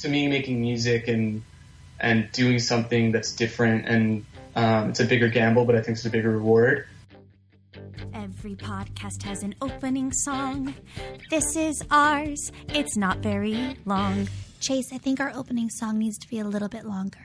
[0.00, 1.42] to me, making music and
[1.98, 4.24] and doing something that's different and
[4.56, 6.86] um, it's a bigger gamble, but I think it's a bigger reward.
[8.12, 10.74] Every podcast has an opening song.
[11.30, 12.50] This is ours.
[12.68, 14.28] It's not very long.
[14.60, 17.18] Chase, I think our opening song needs to be a little bit longer.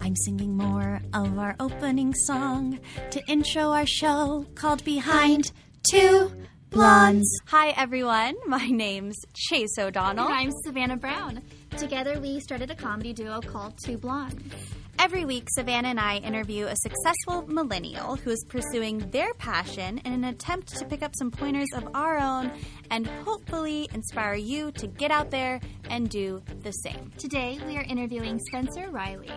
[0.00, 2.78] I'm singing more of our opening song
[3.10, 5.50] to intro our show called Behind
[5.90, 6.32] Two
[6.70, 7.28] Blondes.
[7.46, 8.34] Hi, everyone.
[8.46, 10.26] My name's Chase O'Donnell.
[10.26, 11.42] And I'm Savannah Brown.
[11.78, 14.52] Together, we started a comedy duo called Two Blondes.
[14.98, 20.12] Every week, Savannah and I interview a successful millennial who is pursuing their passion in
[20.12, 22.52] an attempt to pick up some pointers of our own
[22.90, 27.10] and hopefully inspire you to get out there and do the same.
[27.18, 29.30] Today, we are interviewing Spencer Riley.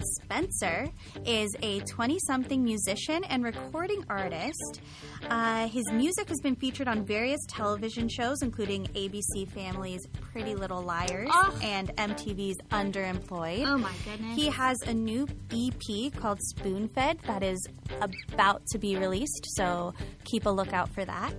[0.00, 0.88] Spencer
[1.26, 4.80] is a 20 something musician and recording artist.
[5.28, 10.82] Uh, his music has been featured on various television shows, including ABC Family's Pretty Little
[10.82, 11.58] Liars Oh.
[11.62, 13.66] and MTV's Underemployed.
[13.66, 14.34] Oh my goodness.
[14.36, 17.66] He has a new EP called Spoonfed that is
[18.00, 19.92] about to be released, so
[20.24, 21.34] keep a lookout for that.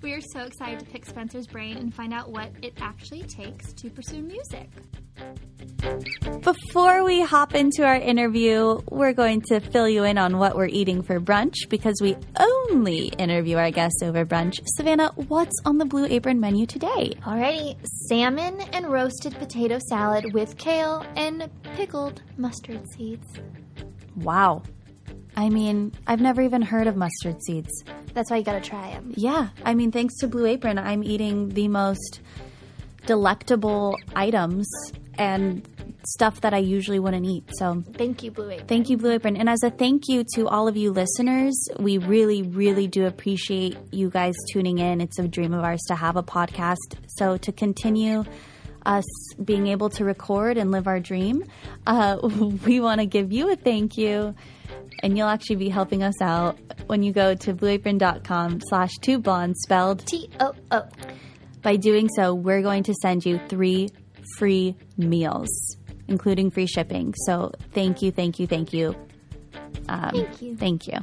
[0.00, 3.72] We are so excited to pick Spencer's brain and find out what it actually takes
[3.74, 4.68] to pursue music.
[6.42, 10.66] Before we hop into our interview, we're going to fill you in on what we're
[10.66, 14.54] eating for brunch because we only interview our guests over brunch.
[14.76, 17.14] Savannah, what's on the Blue Apron menu today?
[17.22, 17.76] Alrighty,
[18.08, 23.26] salmon and roasted potato salad with kale and pickled mustard seeds.
[24.16, 24.62] Wow.
[25.36, 27.84] I mean, I've never even heard of mustard seeds.
[28.14, 29.12] That's why you gotta try them.
[29.16, 32.20] Yeah, I mean, thanks to Blue Apron, I'm eating the most
[33.06, 34.66] delectable items
[35.18, 35.68] and
[36.06, 37.50] stuff that I usually wouldn't eat.
[37.58, 38.68] So Thank you, Blue Apron.
[38.68, 39.36] Thank you, Blue Apron.
[39.36, 43.76] And as a thank you to all of you listeners, we really, really do appreciate
[43.90, 45.00] you guys tuning in.
[45.00, 46.96] It's a dream of ours to have a podcast.
[47.16, 48.24] So to continue
[48.86, 49.04] us
[49.44, 51.44] being able to record and live our dream,
[51.86, 52.16] uh,
[52.66, 54.34] we want to give you a thank you.
[55.00, 59.60] And you'll actually be helping us out when you go to blueapron.com slash two blondes
[59.62, 60.82] spelled T O O.
[61.62, 63.90] by doing so, we're going to send you three
[64.36, 65.48] free meals,
[66.08, 67.14] including free shipping.
[67.26, 68.94] So thank you, thank you, thank you.
[69.88, 70.56] Um, Thank you.
[70.56, 70.98] Thank you.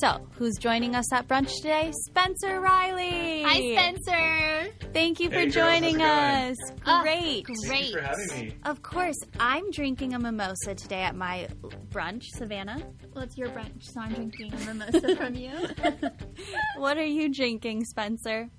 [0.00, 1.90] So, who's joining us at brunch today?
[2.08, 3.42] Spencer Riley.
[3.44, 4.72] Hi, Spencer.
[4.92, 6.56] Thank you for Hey, joining how's us.
[6.84, 7.46] Ah, Great.
[7.46, 7.86] Thank Great.
[7.86, 8.54] you for having me.
[8.66, 11.48] Of course, I'm drinking a mimosa today at my
[11.88, 12.82] brunch, Savannah.
[13.14, 15.52] Well, it's your brunch, so I'm drinking a mimosa from you.
[16.76, 18.50] What are you drinking, Spencer?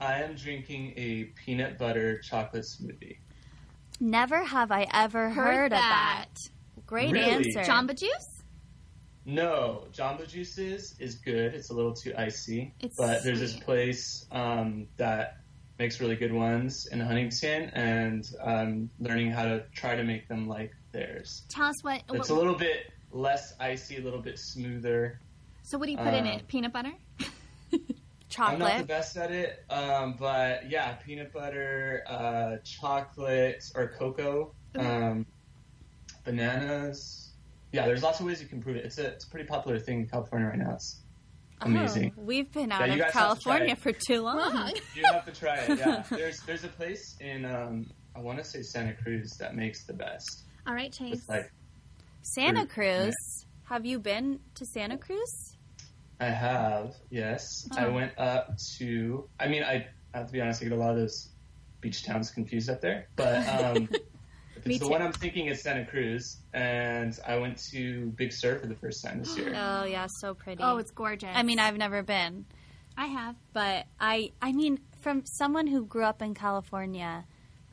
[0.00, 3.18] I am drinking a peanut butter chocolate smoothie.
[4.00, 6.26] Never have I ever heard, of that.
[6.86, 7.52] Great Really?
[7.52, 7.60] answer.
[7.60, 8.42] Jamba Juice?
[9.24, 11.54] No, Jamba Juices is good.
[11.54, 15.38] It's a little too icy, It's but there's this place um, that
[15.78, 20.48] makes really good ones in Huntington, and I'm learning how to try to make them
[20.48, 21.42] like theirs.
[21.48, 22.02] Tell us what.
[22.08, 25.20] It's what a little bit less icy, a little bit smoother.
[25.62, 26.48] so, what do you put in uh, it?
[26.48, 26.92] Peanut butter?
[28.38, 34.54] I'm not the best at it, um, but yeah, peanut butter, uh, chocolate, or cocoa,
[34.76, 35.26] um,
[36.24, 37.32] bananas.
[37.72, 38.84] Yeah, there's lots of ways you can prove it.
[38.84, 40.74] It's a it's a pretty popular thing in California right now.
[40.74, 41.00] It's
[41.60, 42.12] amazing.
[42.16, 44.72] Oh, we've been out Yeah, of California for too long.
[44.94, 45.78] You have to try it.
[45.78, 49.84] Yeah, there's there's a place in um, I want to say Santa Cruz that makes
[49.84, 50.44] the best.
[50.66, 51.14] All right, Chase.
[51.14, 51.52] It's like
[52.22, 53.46] Santa Fruit, Cruz.
[53.64, 55.47] Have you been to Santa Cruz?
[56.20, 57.68] I have yes.
[57.76, 57.92] I Oh.
[57.92, 59.28] went up to.
[59.38, 60.60] I mean, I, I have to be honest.
[60.62, 61.28] I get a lot of those
[61.80, 63.88] beach towns confused up there, but um,
[64.56, 64.90] if Me the too.
[64.90, 69.04] one I'm thinking is Santa Cruz, and I went to Big Sur for the first
[69.04, 69.52] time this year.
[69.56, 70.62] Oh yeah, so pretty.
[70.62, 71.30] oh, it's gorgeous.
[71.32, 72.46] I mean, I've never been,
[72.96, 73.36] I have.
[73.52, 77.24] but I I mean, from someone who grew up in California,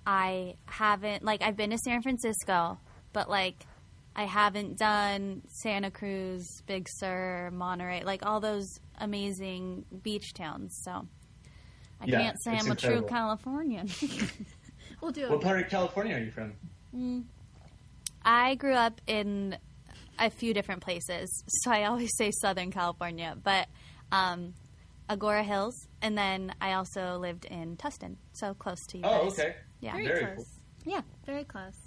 [0.06, 2.78] I haven't like I've been to San Francisco,
[3.12, 3.66] but like
[4.16, 10.74] I haven't done Santa Cruz, Big Sur, Monterey, like all those amazing beach towns.
[10.84, 11.06] So
[12.02, 13.02] I Yeah, can't say I'm a true.
[13.04, 13.90] Californian.
[15.02, 15.30] We'll do it.
[15.32, 16.54] What part of California are you from?
[18.24, 19.58] I grew up in
[20.18, 23.68] a few different places, so I always say Southern California, but
[24.12, 24.54] um,
[25.10, 29.40] Agoura Hills, and then I also lived in Tustin, so close to you Oh, guys.
[29.40, 29.56] okay.
[29.82, 30.36] Yeah, Very, Very close.
[30.38, 30.46] cool.
[30.94, 31.85] yeah, Very close.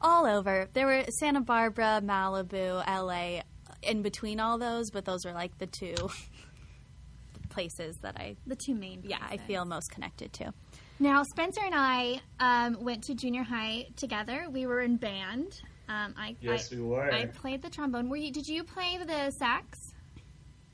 [0.00, 0.68] All over.
[0.72, 3.42] There were Santa Barbara, Malibu, LA,
[3.82, 5.94] in between all those, but those are like the two
[7.48, 9.02] places that I, The two main.
[9.02, 9.18] places.
[9.20, 10.52] yeah, I feel most connected to.
[11.00, 14.46] Now, Spencer and I um, went to junior high together.
[14.50, 15.60] We were in band.
[15.88, 17.10] Um, I, Yes, I, we were.
[17.12, 18.08] I played the trombone.
[18.08, 18.32] Were you?
[18.32, 19.78] Did you play the sax?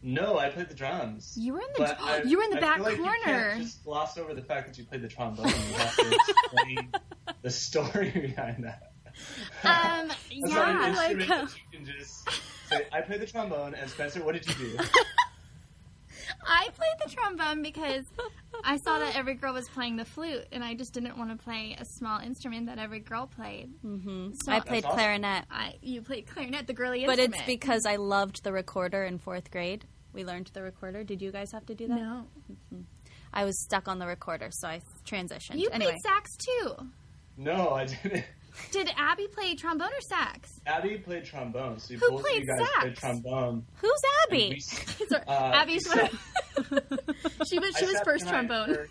[0.02, 1.32] No, I played the drums.
[1.36, 3.50] You were in the I- you were in the I back feel like You corner.
[3.52, 5.46] can't just gloss over the fact that you played the trombone.
[5.46, 6.10] You have to
[6.52, 6.92] explain
[7.42, 8.92] the story behind that.
[9.64, 12.28] Um, That's yeah, not an like uh, you can just
[12.69, 14.78] say, I played the trombone, and Spencer, what did you do?
[16.46, 18.05] I played the trombone because
[18.64, 21.43] I saw that every girl was playing the flute, and I just didn't want to
[21.43, 23.70] play a small instrument that every girl played.
[23.82, 24.99] hmm So- I played awesome.
[24.99, 27.32] clarinet, I you played clarinet, the girly instrument.
[27.32, 29.87] but it's because I loved the recorder in fourth grade.
[30.12, 31.05] We learned the recorder.
[31.05, 31.96] Did you guys have to do that?
[31.96, 32.26] no,
[33.32, 35.58] I was stuck on the recorder, so I transitioned.
[35.58, 36.75] you anyway, played sax too.
[37.37, 38.25] No, I didn't.
[38.70, 40.60] Did Abby play trombone or sax?
[40.66, 43.00] Abby played trombone, so Who both played of you guys played sax?
[43.00, 43.66] trombone.
[43.76, 44.60] who's Abby?
[45.10, 46.08] we- Uh, Abby's so-
[47.48, 48.68] she was I she was first behind trombone.
[48.74, 48.88] Her,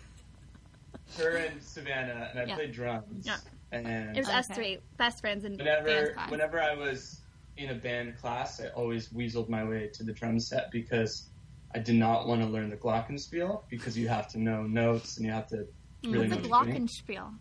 [1.18, 2.54] her and Savannah, and I Yeah.
[2.56, 3.26] played drums.
[3.26, 3.36] Yeah.
[3.72, 6.30] And It was us three best friends in whenever dance class.
[6.30, 7.20] whenever I was
[7.56, 11.28] in a band class, I always weaseled my way to the drum set because
[11.74, 15.26] I did not want to learn the glockenspiel because you have to know notes and
[15.26, 15.66] you have to
[16.04, 16.86] really What's know a what you're doing.
[16.88, 17.34] glockenspiel?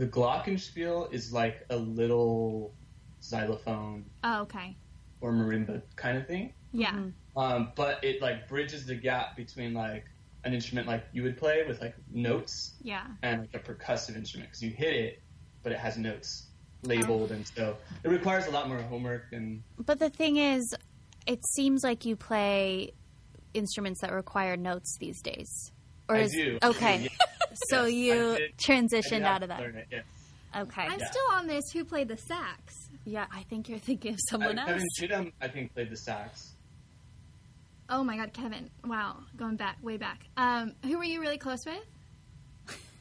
[0.00, 2.72] The glockenspiel is like a little
[3.22, 4.74] xylophone Oh, okay.
[5.20, 6.54] or marimba kind of thing.
[6.72, 6.92] Yeah.
[6.92, 7.12] Mhm.
[7.36, 10.06] Um, but it like bridges the gap between like
[10.44, 13.06] an instrument like you would play with like notes Yeah.
[13.22, 15.22] and like a percussive instrument because you hit it,
[15.62, 16.46] but it has notes
[16.82, 19.24] labeled, and so it requires a lot more homework.
[19.32, 20.74] And But the thing is,
[21.26, 22.92] it seems like you play
[23.52, 25.72] instruments that require notes these days.
[26.08, 26.58] Or I is, do.
[26.62, 27.10] Okay.
[27.50, 27.56] Yeah.
[27.70, 29.60] So Yes, you did- transitioned out of that.
[29.60, 30.04] learn it, yes.
[30.56, 30.82] Okay.
[30.82, 31.10] I'm Yeah.
[31.10, 31.64] still on this.
[31.72, 32.74] Who played the sax?
[33.04, 34.82] Yeah, I think you're thinking of someone Uh, else.
[34.98, 36.54] Kevin Chittum, I think, played the sax.
[37.88, 38.70] Oh my God, Kevin!
[38.84, 40.24] Wow, going back, way back.
[40.36, 41.84] Um, who were you really close with?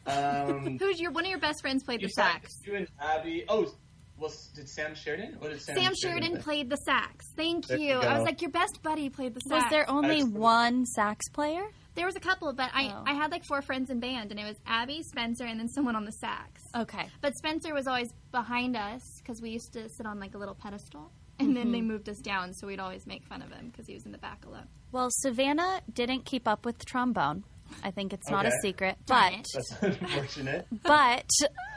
[0.08, 2.50] Um, Who's your one of your best friends played you the sax?
[2.66, 3.46] You and Abby.
[3.48, 3.72] Oh,
[4.18, 5.36] well, did Sam Sheridan?
[5.40, 6.42] What did Sam, Sam Sheridan play?
[6.42, 7.26] played the sax.
[7.36, 7.88] Thank There you.
[7.88, 9.64] you I was like, your best buddy played the sax.
[9.66, 11.64] Was there only one sax player?
[12.00, 13.04] There was a couple, but I, Oh.
[13.06, 15.96] I had like four friends in band, and it was Abby, Spencer, and then someone
[15.98, 16.62] on the sax.
[16.74, 17.08] Okay.
[17.20, 20.56] But Spencer was always behind us because we used to sit on like a little
[20.56, 21.72] pedestal, and then Mm-hmm.
[21.74, 24.14] they moved us down, so we'd always make fun of him because he was in
[24.14, 24.68] the back alone.
[24.94, 27.44] Well, Savannah didn't keep up with trombone.
[27.84, 28.96] I think it's not a secret.
[29.06, 29.34] But.
[29.54, 30.68] That's unfortunate.
[30.84, 31.30] but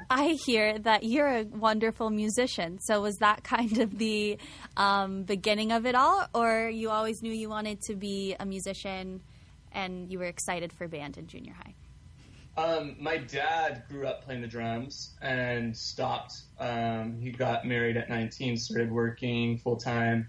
[0.08, 2.78] I hear that you're a wonderful musician.
[2.80, 4.38] So was that kind of the
[4.76, 9.20] um, beginning of it all, or you always knew you wanted to be a musician
[9.74, 11.74] and you were excited for band in junior high?
[12.56, 16.42] Um, my dad grew up playing the drums and stopped.
[16.58, 20.28] Um, he got married at 19, started working full time,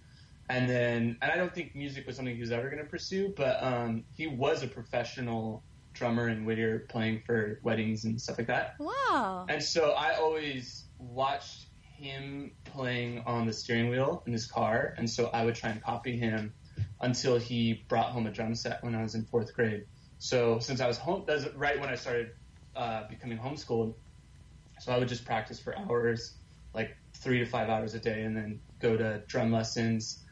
[0.49, 3.33] and then and I don't think music was something he was ever going to pursue,
[3.35, 5.63] but um, he was a professional
[5.93, 8.75] drummer in Whittier, playing for weddings and stuff like that.
[8.79, 9.45] Wow.
[9.49, 15.09] And so I always watched him playing on the steering wheel in his car, and
[15.09, 16.53] so I would try and copy him
[17.01, 19.83] until he brought home a drum set when I was in fourth grade.
[20.19, 22.29] So since I was home, that's right when I started
[22.75, 23.95] uh, becoming homeschooled.
[24.79, 26.37] So I would just practice for hours,
[26.73, 26.91] like
[27.21, 30.23] three to five hours a day, and then go to drum lessons.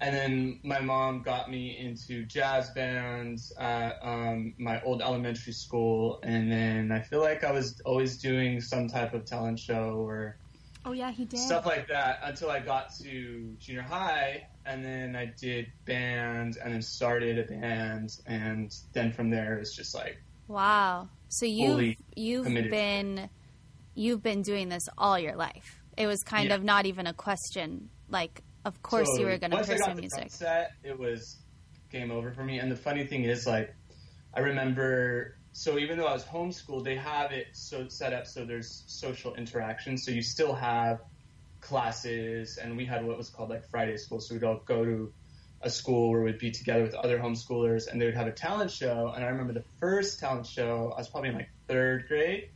[0.00, 6.20] And then my mom got me into jazz bands at um, my old elementary school,
[6.22, 10.36] and then I feel like I was always doing some type of talent show or
[10.84, 11.38] Oh yeah, he did.
[11.38, 16.72] stuff like that until I got to junior high, and then I did band, and
[16.74, 20.16] then started a band, and then from there it's just like
[20.46, 21.08] Wow.
[21.28, 22.70] So you've you've committed.
[22.70, 23.30] been
[23.94, 25.82] you've been doing this all your life.
[25.96, 26.54] It was kind Yeah.
[26.54, 27.90] of not even a question.
[28.08, 30.30] Like, of course So you were going to pursue music.
[30.30, 31.42] set, it was
[31.90, 32.60] game over for me.
[32.60, 33.74] And the funny thing is, like,
[34.34, 35.34] I remember.
[35.52, 39.34] So even though I was homeschooled, they have it so set up so there's social
[39.34, 39.98] interaction.
[39.98, 41.00] So you still have
[41.60, 44.20] classes, and we had what was called like Friday school.
[44.20, 45.12] So we'd all go to
[45.62, 48.70] a school where we'd be together with other homeschoolers, and they would have a talent
[48.70, 49.12] show.
[49.14, 50.92] And I remember the first talent show.
[50.94, 52.50] I was probably in like third grade.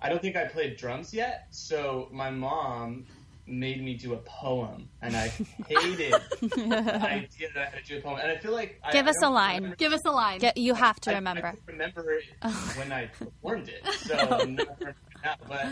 [0.00, 3.06] I don't think I played drums yet, so my mom
[3.46, 5.26] made me do a poem, and I
[5.66, 8.18] hated the idea that I had to do a poem.
[8.22, 9.56] And I feel like Give I us a line.
[9.56, 10.38] remember- Give us a line.
[10.38, 11.46] Get, you have to I- remember.
[11.48, 12.24] I, don't remember it
[12.78, 14.94] when I performed it, so I'm not remembering
[15.24, 15.34] now.
[15.48, 15.66] But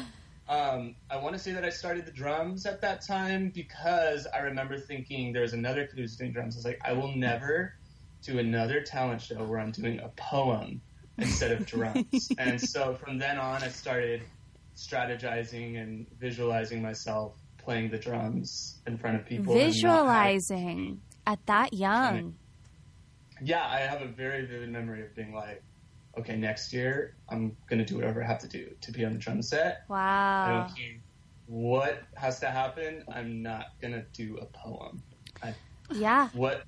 [0.49, 4.39] um, I want to say that I started the drums at that time because I
[4.39, 6.57] remember thinking there was another kid who was doing drums.
[6.57, 7.75] I was like, I will never
[8.23, 10.81] do another talent show where I'm doing a poem
[11.19, 12.31] instead of drums.
[12.39, 14.23] and so from then on, I started
[14.77, 19.53] strategizing and visualizing myself playing the drums in front of people.
[19.53, 22.37] and not having- Visualizing at that young.
[23.43, 25.63] yeah, I have a very vivid memory of being like,
[26.19, 29.19] okay, next year I'm gonna do whatever I have to do to be on the
[29.19, 29.85] drum set.
[29.91, 30.71] I Wow.
[31.47, 33.05] what has to happen.
[33.13, 35.03] I'm not gonna do a poem.
[35.91, 36.29] Yeah.
[36.35, 36.65] What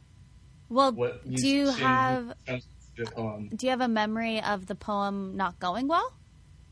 [0.71, 2.67] Well, what do you have comes
[2.97, 3.49] to a poem.
[3.55, 6.15] do you have a memory of the poem not going well,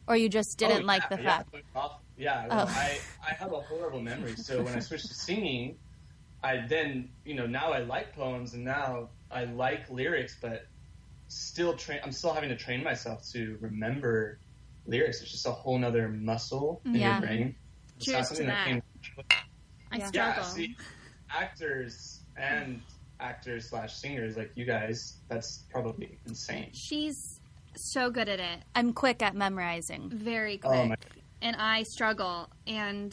[0.06, 1.54] or you just oh, didn't Oh, like the yeah, fact?
[1.74, 2.72] off- Yeah, well, Oh.
[2.74, 4.34] I, I have a horrible memory.
[4.36, 5.76] So when I switched to singing,
[6.42, 10.66] I then, you know, now I like poems and now I like lyrics, but
[11.28, 12.00] still train.
[12.04, 14.38] I'm still having to train myself to remember
[14.86, 15.20] lyrics.
[15.22, 17.18] It's just a whole nother muscle in Yeah.
[17.18, 17.54] your brain.
[17.98, 18.66] It's not Cheers to something that.
[18.66, 18.82] came-
[19.90, 20.06] I Yeah.
[20.08, 20.42] struggle.
[20.44, 20.76] Yeah, see,
[21.30, 22.80] actors and
[23.20, 26.70] actors slash singers like you guys, that's probably insane.
[26.72, 27.40] She's
[27.74, 30.08] so good at it, I'm quick at memorizing.
[30.10, 30.96] very oh quick, Oh my-
[31.42, 32.48] and I struggle.
[32.66, 33.12] And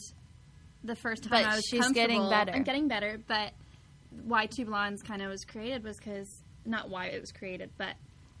[0.84, 2.52] the first time But I was she's getting better.
[2.52, 3.52] I'm getting better, but
[4.24, 7.96] why Two Blondes kind of was created was because not why it was created, but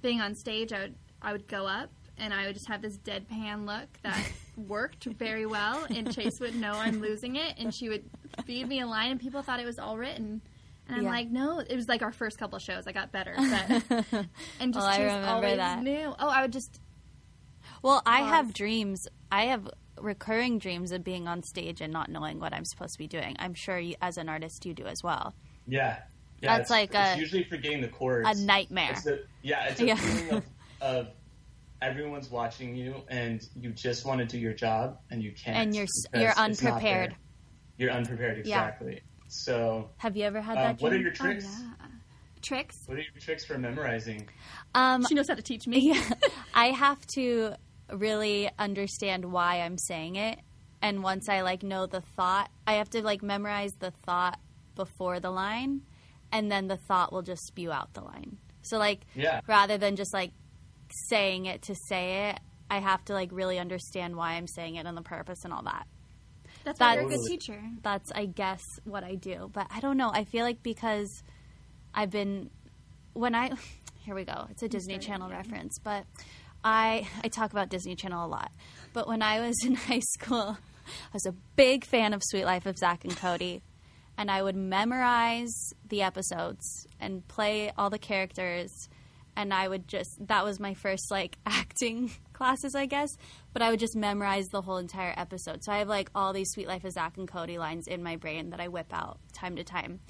[0.06, 2.96] being on stage, I would I would go up and I would just have this
[2.98, 4.24] deadpan look that
[4.56, 8.04] worked very well, and Chase would know I'm losing it, and she would
[8.46, 10.40] feed me a line, and people thought it was all written.
[10.88, 11.10] And I'm Yeah.
[11.10, 12.86] like, no, it was like our first couple shows.
[12.86, 13.82] I got better, but
[14.60, 15.82] and just Well, I Chase remember always that.
[15.82, 16.14] knew.
[16.18, 16.80] Oh, I would just
[17.82, 18.28] Well, I Pause.
[18.30, 19.08] have dreams.
[19.32, 19.68] I have
[20.00, 23.34] recurring dreams of being on stage and not knowing what I'm supposed to be doing.
[23.40, 25.34] I'm sure you, as an artist, you do as well.
[25.66, 25.98] Yeah.
[26.40, 28.28] Yeah, That's it's, like it's a- usually forgetting the chords.
[28.28, 28.90] A nightmare.
[28.92, 29.94] It's a, yeah, it's a Yeah.
[29.96, 30.44] feeling of,
[30.80, 31.08] of
[31.82, 35.56] everyone's watching you and you just want to do your job and you can't.
[35.56, 37.16] And you're you're unprepared.
[37.78, 38.66] You're unprepared, Yeah.
[38.66, 39.02] exactly.
[39.28, 40.82] So, Have you ever had um, that dream?
[40.84, 41.46] what are your tricks?
[41.48, 41.86] Oh, yeah.
[42.42, 42.78] Tricks.
[42.86, 44.28] What are your tricks for memorizing?
[44.74, 45.80] um, She knows how to teach me.
[45.80, 46.10] yeah,
[46.54, 47.54] I have to
[47.92, 50.38] really understand why I'm saying it,
[50.80, 54.38] and once I like know the thought, I have to like memorize the thought
[54.76, 55.82] before the line,
[56.32, 58.38] and then the thought will just spew out the line.
[58.62, 59.40] So like, Yeah.
[59.46, 60.32] rather than just like
[61.08, 62.40] saying it to say it,
[62.70, 65.62] I have to like really understand why I'm saying it and the purpose and all
[65.62, 65.86] that.
[66.64, 67.62] That's why That's- you're a good teacher.
[67.82, 70.10] That's I guess what I do, but I don't know.
[70.12, 71.22] I feel like because
[71.94, 72.50] I've been
[73.12, 73.52] when I
[74.00, 74.46] here we go.
[74.50, 76.04] It's a Disney Channel reference, but
[76.64, 78.50] I I talk about Disney Channel a lot.
[78.92, 82.66] But when I was in high school, I was a big fan of Suite Life
[82.66, 83.62] of Zack and Cody,
[84.18, 88.88] and I would memorize the episodes and play all the characters
[89.38, 93.10] and I would just that was my first like acting classes, I guess.
[93.52, 95.62] But I would just memorize the whole entire episode.
[95.62, 98.16] So I have like all these Suite Life of Zack and Cody lines in my
[98.16, 100.00] brain that I whip out time to time.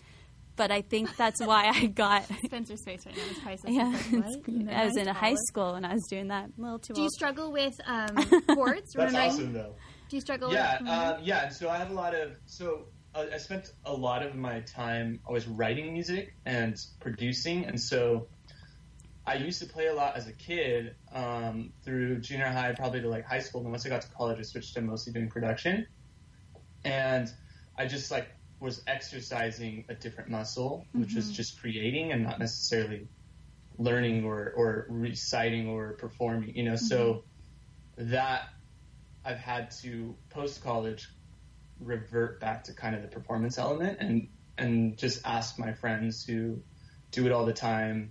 [0.55, 2.25] But I think that's why I got.
[2.47, 3.75] Spencer's face right now is priceless.
[3.75, 4.49] Yeah, He's like, what?
[4.49, 6.49] You I was in a high school when I was doing that.
[6.57, 7.13] A little too Do you old.
[7.13, 8.17] struggle with um,
[8.55, 8.93] chords?
[8.95, 9.75] That's awesome, though.
[10.09, 11.49] Do you struggle Yeah, with um, yeah.
[11.51, 12.87] So I have a lot of so
[13.17, 18.29] I spent a lot of my time always writing music and producing, and so
[19.27, 23.09] I used to play a lot as a kid um, through junior high, probably to
[23.09, 23.63] like high school.
[23.63, 25.87] And once I got to college, I switched to mostly doing production,
[26.85, 27.33] and
[27.79, 28.29] I just like
[28.61, 33.09] was exercising a different muscle, which was just creating and not necessarily
[33.79, 36.55] learning or, or reciting or performing.
[36.55, 37.25] You know, so
[37.97, 38.43] that
[39.25, 41.09] I've had to post college
[41.81, 44.29] revert back to kind of the performance element and
[44.59, 46.59] and just ask my friends who
[47.11, 48.11] do it all the time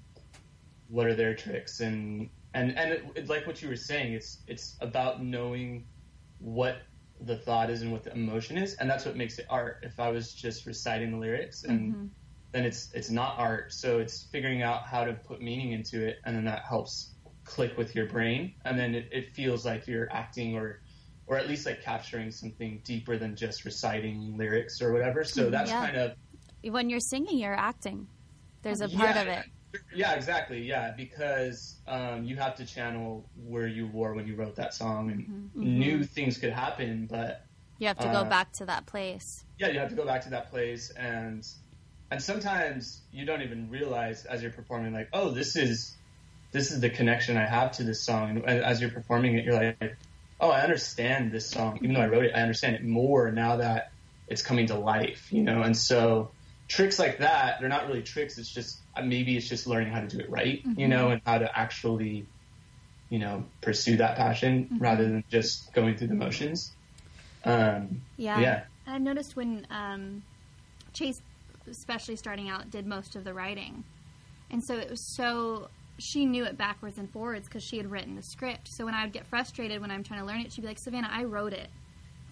[0.87, 1.79] what are their tricks?
[1.79, 5.85] And and and it, it, like what you were saying it's it's about knowing
[6.39, 6.77] what
[7.21, 9.79] the thought is and what the emotion is and that's what makes it art.
[9.83, 12.05] If i was just reciting the lyrics and mm-hmm.
[12.51, 16.17] then it's it's not art so it's figuring out how to put meaning into it
[16.25, 20.11] and then that helps click with your brain and then it, it feels like you're
[20.11, 20.81] acting or
[21.27, 25.71] or at least like capturing something deeper than just reciting lyrics or whatever so that's
[25.71, 25.85] Yeah.
[25.85, 26.11] kind of
[26.71, 28.07] when you're singing, you're acting.
[28.63, 29.45] There's a part yeah, of it.
[29.93, 30.63] Yeah, exactly.
[30.63, 35.11] Yeah, because um, you have to channel where you were when you wrote that song,
[35.11, 35.27] and
[35.57, 35.79] Mm-hmm.
[35.79, 37.07] new things could happen.
[37.09, 37.41] But
[37.79, 39.43] You have to go uh, back to that place.
[39.59, 41.43] yeah, you have to go back to that place, and
[42.11, 45.95] and sometimes you don't even realize as you're performing, like, oh, this is
[46.51, 48.43] this is the connection I have to this song.
[48.47, 49.97] And as you're performing it, you're like,
[50.39, 53.57] oh, I understand this song, even though I wrote it, I understand it more now
[53.57, 53.91] that
[54.27, 55.61] it's coming to life, you know.
[55.61, 56.31] And so
[56.67, 58.37] tricks like that, they're not really tricks.
[58.37, 61.21] It's just uh, maybe it's just learning how to do it right, you know, and
[61.25, 62.25] how to actually,
[63.09, 66.71] you know, pursue that passion rather than just going through the motions.
[67.43, 68.39] Um, Yeah.
[68.39, 68.63] yeah.
[68.87, 70.23] I've noticed when um,
[70.93, 71.21] Chase,
[71.69, 73.83] especially starting out, did most of the writing,
[74.51, 78.15] and so it was so she knew it backwards and forwards because she had written
[78.15, 78.67] the script.
[78.67, 80.79] So when I would get frustrated when I'm trying to learn it, she'd be like,
[80.79, 81.69] "Savannah, I wrote it.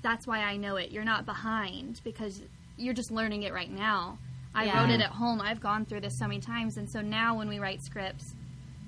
[0.02, 0.92] That's why I know it.
[0.92, 2.42] You're not behind because
[2.78, 4.18] you're just learning it right now.
[4.54, 4.82] I Yeah.
[4.82, 5.40] wrote it at home.
[5.42, 8.36] I've gone through this so many times, and so now when we write scripts,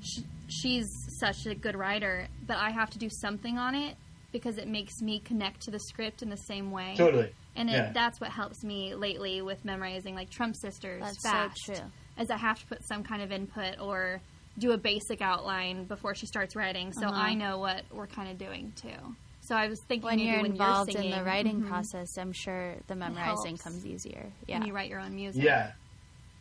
[0.01, 0.88] sh she's
[1.20, 3.96] such a good writer, but I have to do something on it."
[4.32, 6.94] Because it makes me connect to the script in the same way.
[6.98, 7.32] Totally.
[7.55, 7.86] And Yeah.
[7.86, 11.01] it, that's what helps me lately with memorizing like Trump Sisters.
[11.01, 11.58] That's fast.
[11.65, 11.84] so true.
[12.17, 14.20] is I have to put some kind of input or
[14.58, 17.14] do a basic outline before she starts writing, so Uh-huh.
[17.14, 19.16] I know what we're kind of doing too.
[19.42, 22.18] So I was thinking when maybe you're when involved you're in the writing mhm, process,
[22.18, 24.32] I'm sure the memorizing comes easier.
[24.48, 24.58] Yeah.
[24.60, 25.44] when you write your own music.
[25.44, 25.72] Yeah,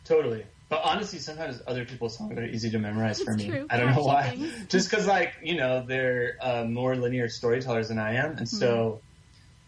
[0.05, 0.45] totally.
[0.69, 3.49] But honestly, sometimes other people's songs are easy to memorize for It's me.
[3.49, 3.67] true.
[3.69, 4.35] I don't know why.
[4.69, 9.03] Just because, like, you know, they're uh, more linear storytellers than I am, and so,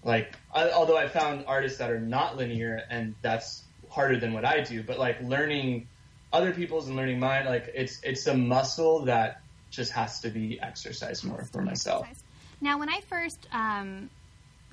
[0.04, 0.10] Hmm.
[0.10, 4.44] like, I, although I found artists that are not linear, and that's harder than what
[4.46, 4.82] I do.
[4.82, 5.90] But like learning
[6.38, 9.42] other people's and learning mine, like it's it's a muscle that
[9.72, 12.08] just has to be exercised more for myself.
[12.62, 14.10] Now, when I first um,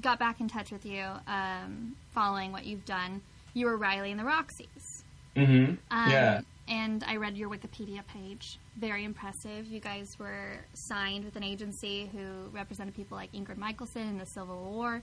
[0.01, 3.23] got back in touch with you, um, following what you've done,
[3.55, 5.03] you were Riley and the Roxys.
[5.37, 5.75] Mm-hmm.
[5.91, 6.41] Um, yeah.
[6.69, 8.59] And I read your Wikipedia page.
[8.77, 9.67] Very impressive.
[9.67, 14.27] You guys were signed with an agency who represented people like Ingrid Michaelson in the
[14.27, 15.03] Civil War.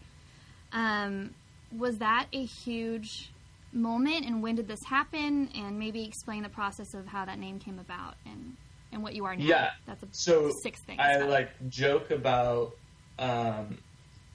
[0.74, 1.34] Um,
[1.78, 3.30] was that a huge
[3.74, 5.50] moment, and when did this happen?
[5.56, 8.56] And maybe explain the process of how that name came about and,
[8.92, 9.44] and what you are now.
[9.44, 9.70] Yeah.
[9.86, 11.00] That's a So six things.
[11.00, 11.30] I it.
[11.30, 12.76] like joke about
[13.20, 13.78] um,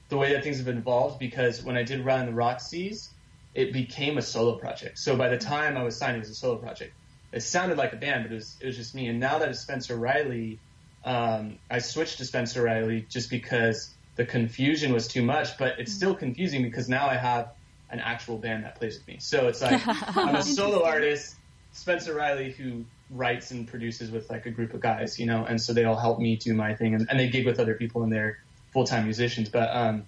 [0.08, 3.08] the way that things have evolved because when I did Run the Roxys,
[3.54, 4.98] it became a solo project.
[4.98, 6.94] So by the time I was signed, it was a solo project.
[7.32, 9.08] It sounded like a band, but it was it was just me.
[9.08, 10.58] And now that it's Spencer Riley,
[11.04, 15.58] um, I switched to Spencer Riley just because the confusion was too much.
[15.58, 17.48] But it's still confusing because now I have
[17.90, 19.18] an actual band that plays with me.
[19.20, 19.80] So it's like
[20.16, 21.36] I'm a solo artist,
[21.72, 25.60] Spencer Riley, who writes and produces with like a group of guys, you know, and
[25.60, 28.02] so they all help me do my thing, and, and they gig with other people
[28.02, 28.38] and they're
[28.72, 29.48] full time musicians.
[29.48, 30.06] But um,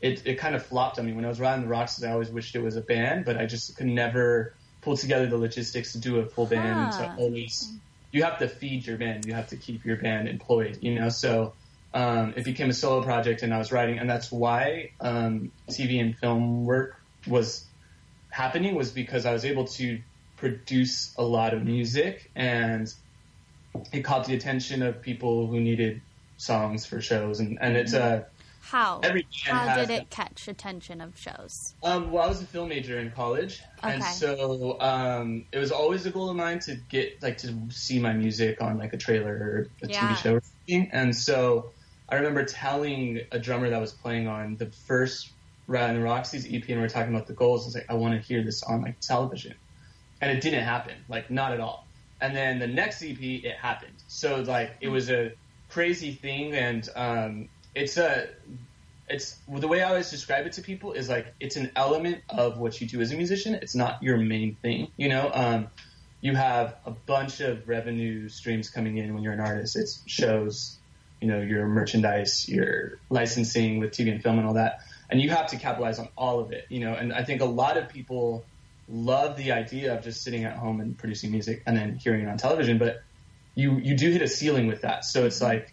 [0.00, 2.02] it it kind of flopped on me when I was riding the rocks.
[2.02, 5.38] I always wished it was a band, but I just could never pull together the
[5.38, 6.92] logistics to do a full band.
[6.92, 7.16] Huh.
[7.16, 7.72] So always
[8.12, 11.08] you have to feed your band, you have to keep your band employed, you know.
[11.08, 11.52] So
[11.92, 16.00] um, it became a solo project, and I was writing, and that's why um, TV
[16.00, 17.70] and film work was
[18.30, 19.98] happening was because I was able to
[20.36, 22.88] produce a lot of music and
[23.92, 26.02] it caught the attention of people who needed
[26.36, 28.26] songs for shows and, and it's a
[28.62, 29.00] How?
[29.02, 31.74] every band How did it catch attention of shows?
[31.82, 36.06] um, well, I was a film major in college, and so um, it was always
[36.06, 39.34] a goal of mine to get like to see my music on like a trailer
[39.34, 40.14] or a Yeah.
[40.14, 40.90] TV show or something.
[40.92, 41.72] And so
[42.08, 45.33] I remember telling a drummer that was playing on the first
[45.66, 47.64] Ride and Roxy's EP, and we were talking about the goals.
[47.64, 49.54] I was like, I want to hear this on like television,
[50.20, 51.86] and it didn't happen, like not at all.
[52.20, 53.94] And then the next EP, it happened.
[54.08, 55.32] So like it was a
[55.68, 58.28] crazy thing, and um, it's a
[59.08, 62.58] it's the way I always describe it to people is like it's an element of
[62.58, 63.54] what you do as a musician.
[63.54, 65.30] It's not your main thing, you know.
[65.32, 65.68] Um,
[66.20, 69.76] you have a bunch of revenue streams coming in when you're an artist.
[69.76, 70.78] It's shows,
[71.20, 75.30] you know, your merchandise, your licensing with TV and film and all that, and you
[75.30, 76.94] have to capitalize on all of it, you know.
[76.94, 78.48] And I think a lot of people
[78.88, 82.28] love the idea of just sitting at home and producing music and then hearing it
[82.28, 82.96] on television, but
[83.54, 85.04] you you do hit a ceiling with that.
[85.04, 85.68] So it's like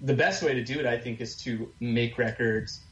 [0.00, 2.86] the best way to do it, I think, is to make records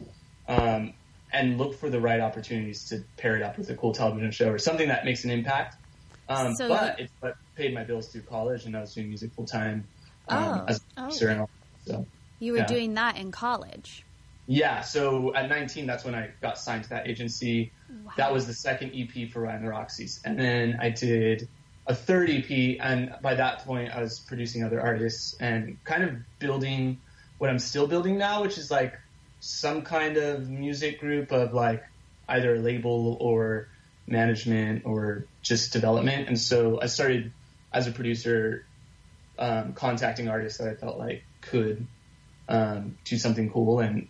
[0.48, 0.94] um,
[1.32, 4.50] and look for the right opportunities to pair it up with a cool television show
[4.50, 5.76] or something that makes an impact.
[6.28, 9.32] Um, So but it's what paid my bills through college, and I was doing music
[9.34, 9.88] full time
[10.28, 10.64] um, Oh.
[10.68, 11.50] as a producer and all.
[11.86, 12.06] So
[12.40, 12.66] You were Yeah.
[12.66, 14.04] doing that in college.
[14.46, 17.72] Yeah, so at 19, that's when I got signed to that agency.
[18.16, 21.48] That was the second EP for Ryan the Roxys, and then I did
[21.86, 26.16] a third EP, and by that point, I was producing other artists and kind of
[26.38, 27.00] building
[27.38, 28.98] what I'm still building now, which is like
[29.40, 31.84] some kind of music group of like
[32.28, 33.68] either a label or
[34.06, 36.28] management or just development.
[36.28, 37.32] And so I started
[37.72, 38.64] as a producer
[39.38, 41.86] um, contacting artists that I felt like could
[42.48, 44.08] um, do something cool and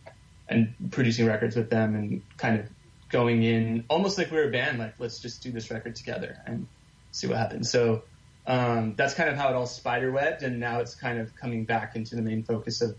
[0.49, 2.69] and producing records with them and kind of
[3.11, 6.39] going in almost like we were a band, like let's just do this record together
[6.47, 6.67] and
[7.13, 7.71] see what happens.
[7.71, 8.03] So
[8.47, 11.97] um, that's kind of how it all spiderwebbed, and now it's kind of coming back
[11.97, 12.97] into the main focus of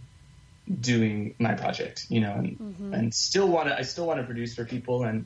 [0.80, 2.58] doing my project, you know, and
[2.94, 5.26] and still want to I still want to produce for people and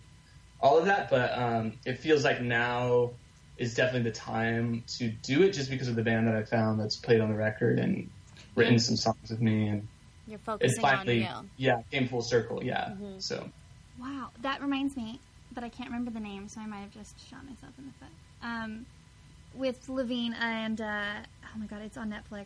[0.59, 3.11] all of that, but um, it feels like now
[3.57, 6.79] is definitely the time to do it just because of the band that I found
[6.79, 8.09] that's played on the record and
[8.55, 9.87] written some songs with me and
[10.29, 11.65] You're focusing finally on you.
[11.69, 13.49] yeah came full circle yeah so
[13.99, 15.19] Wow, that reminds me,
[15.51, 17.91] but I can't remember the name, so I might have just shot myself in the
[17.99, 18.13] foot.
[18.41, 18.85] Um,
[19.53, 22.45] with Iovine and uh, oh my god, it's on Netflix.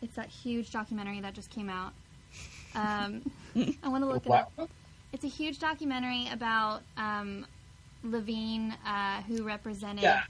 [0.00, 1.92] It's that huge documentary that just came out.
[2.74, 3.30] Um,
[3.82, 4.70] I want to look at it up.
[5.12, 7.44] It's a huge documentary about um,
[8.06, 10.04] Iovine, uh, who represented.
[10.04, 10.22] yeah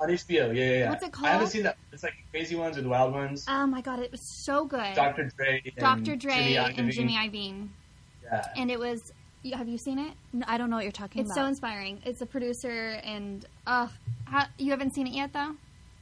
[0.00, 1.28] on HBO yeah yeah yeah What's it called?
[1.28, 3.98] I haven't seen that it's like Crazy Ones or the Wild Ones Oh my god,
[4.00, 4.94] it was so good.
[4.94, 5.30] Dr.
[5.36, 6.16] Dre and Dr.
[6.16, 7.68] Dre Jimmy and Jimmy Iovine,
[8.22, 9.00] yeah and it was.
[9.42, 10.12] you- Have you seen it?
[10.32, 11.30] No, I don't know what you're talking about.
[11.30, 12.00] It's so inspiring.
[12.04, 13.88] It's a producer, and uh,
[14.24, 15.54] how, you haven't seen it yet, though.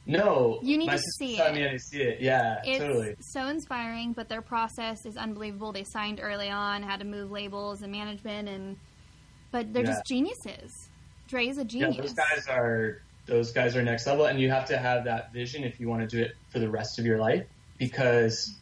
[0.08, 1.52] No, You need my to see it.
[1.54, 2.20] me how to see it.
[2.20, 3.16] Yeah, It's totally.
[3.20, 5.72] so inspiring, but their process is unbelievable.
[5.72, 8.76] They signed early on, had to move labels and management, and
[9.52, 10.70] but they're just geniuses.
[11.28, 11.88] Dre is a genius.
[11.96, 12.14] Yeah, genius.
[12.14, 15.64] those guys are those guys are next level, and you have to have that vision
[15.64, 17.44] if you want to do it for the rest of your life.
[17.78, 18.58] Because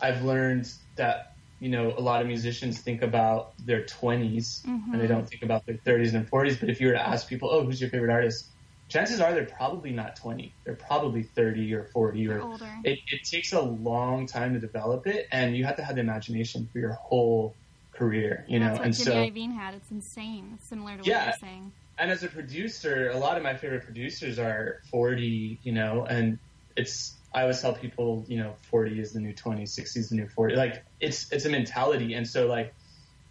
[0.00, 1.26] I've learned that
[1.58, 4.92] you know a lot of musicians think about their 20s Mm-hmm.
[4.92, 6.58] and they don't think about their 30s and 40s.
[6.60, 8.46] But if you were to ask people, "Oh, who's your favorite artist?"
[8.88, 10.56] Chances are they're probably not 20.
[10.64, 12.74] They're probably 30 or 40 or older.
[12.82, 16.00] it, it takes a long time to develop it, and you have to have the
[16.00, 17.56] imagination for your whole
[17.94, 18.72] career, you know.
[18.72, 19.74] What and Jimmy so, Iovine had.
[19.74, 20.58] It's insane.
[20.62, 21.24] Similar to what Yeah.
[21.26, 21.72] you're saying.
[22.00, 26.38] And as a producer, a lot of my favorite producers are 40, you know, and
[26.74, 30.16] it's I always tell people, you know, 40 is the new 20, 60 is the
[30.16, 30.56] new 40.
[30.56, 32.74] Like it's it's a mentality, and so like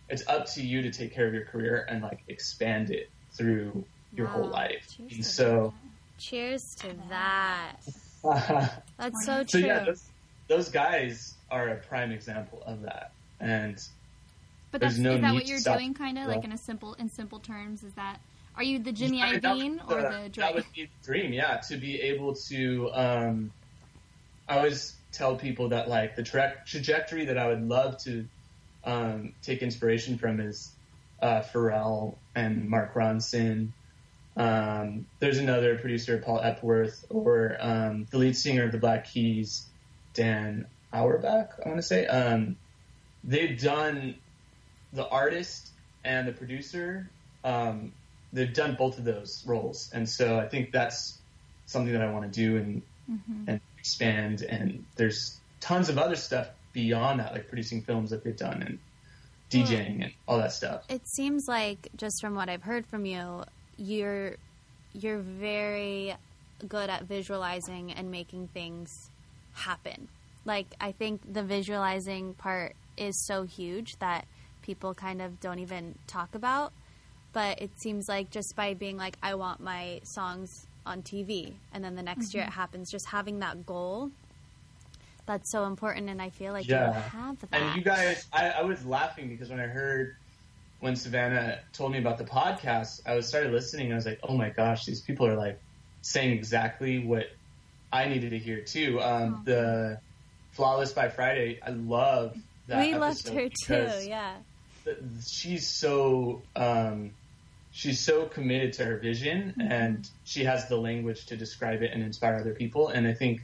[0.07, 3.83] it's up to you to take care of your career and like expand it through
[4.13, 4.87] your whole life.
[4.95, 5.73] Cheers And to so,
[6.19, 7.77] Cheers to that.
[8.97, 9.61] That's so true.
[9.61, 10.03] so yeah, those,
[10.47, 13.81] those guys are a prime example of that, and
[14.71, 16.93] But There's that's no is that what you're doing, kind of like in a simple
[16.93, 17.83] in simple terms?
[17.83, 18.19] Is that
[18.59, 20.39] are you the Jimmy that Iovine or the- the?
[20.41, 22.91] That would be the dream, yeah, to be able to.
[22.91, 23.51] Um,
[24.49, 28.25] I always tell people that like the tra- trajectory that I would love to
[28.83, 30.71] um, take inspiration from is
[31.21, 33.69] uh, Pharrell and Mark Ronson.
[34.35, 39.65] Um, there's another producer, Paul Epworth, or um, the lead singer of the Black Keys,
[40.13, 41.61] Dan Auerbach.
[41.63, 42.57] I want to say um,
[43.23, 44.15] they've done
[44.91, 45.69] the artist
[46.03, 47.09] and the producer.
[48.31, 51.17] They've done both of those roles, and so I think that's
[51.65, 53.49] something that I want to do and mm-hmm.
[53.49, 54.41] and expand.
[54.43, 58.79] And there's tons of other stuff beyond that, like producing films that they've done and
[59.49, 60.83] DJing and all that stuff.
[60.89, 63.43] it seems like just from what I've heard from you,
[63.77, 64.35] you're
[64.93, 66.15] you're very
[66.67, 69.09] good at visualizing and making things
[69.53, 70.07] happen.
[70.45, 74.25] Like I think the visualizing part is so huge that
[74.61, 76.73] people kind of don't even talk about.
[77.33, 81.83] But it seems like just by being like, I want my songs on TV, and
[81.83, 84.09] then the next year it happens, just having that goal.
[85.27, 87.01] That's so important, and I feel like you Yeah.
[87.09, 87.61] have that.
[87.61, 90.15] And you guys, I, I was laughing because when I heard
[90.79, 93.87] when Savannah told me about the podcast, I was started listening.
[93.87, 95.59] and I was like, oh my gosh, these people are like
[96.01, 97.25] saying exactly what
[97.91, 99.01] I needed to hear too.
[99.01, 99.99] Um, The
[100.51, 102.35] Flawless by Friday, I love
[102.67, 102.79] that.
[102.79, 104.35] we loved her too, yeah.
[105.27, 107.11] she's so um,
[107.71, 109.71] she's so committed to her vision mm-hmm.
[109.71, 112.89] and she has the language to describe it and inspire other people.
[112.89, 113.41] And i think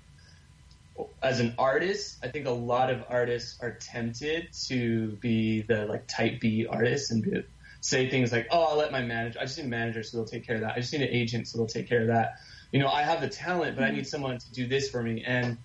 [1.21, 6.07] as an artist i think a lot of artists are tempted to be the like
[6.07, 7.43] type b artist and be,
[7.81, 10.25] say things like oh i'll let my manager i just need a manager so they'll
[10.25, 10.71] take care of that.
[10.71, 12.35] I just need an agent so they'll take care of that.
[12.71, 13.97] You know i have the talent but i mm-hmm.
[13.97, 15.23] need someone to do this for me.
[15.25, 15.57] And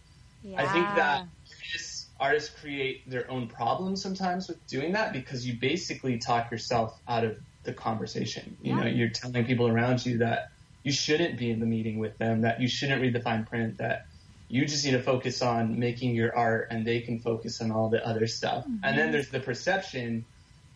[0.57, 1.27] I think that
[1.70, 6.99] artists, artists create their own problems sometimes with doing that because you basically talk yourself
[7.07, 8.57] out of the conversation.
[8.62, 10.51] You know, you're telling people around you that
[10.83, 13.79] you shouldn't be in the meeting with them, that you shouldn't read the fine print,
[13.79, 14.07] that
[14.49, 17.88] you just need to focus on making your art and they can focus on all
[17.88, 18.64] the other stuff.
[18.64, 19.12] And then mm-hmm.
[19.12, 20.25] there's the perception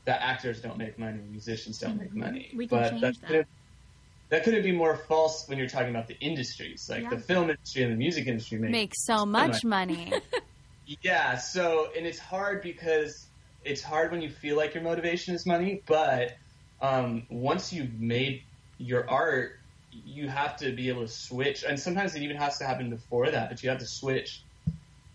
[0.05, 2.21] that actors don't make money, musicians don't make mm-hmm.
[2.21, 2.51] money.
[2.55, 3.27] We can but change that that.
[3.27, 3.49] couldn't-
[4.31, 6.89] that couldn't be more false when you're talking about the industries.
[6.89, 7.11] Like Yeah.
[7.11, 10.13] the film industry and the music industry make Make so much money.
[11.03, 13.27] yeah, so and it's hard because
[13.65, 16.37] it's hard when you feel like your motivation is money, but
[16.85, 18.43] um, once you've made
[18.77, 19.59] your art,
[19.91, 23.31] you have to be able to switch, and sometimes it even has to happen before
[23.31, 24.43] that, but you have to switch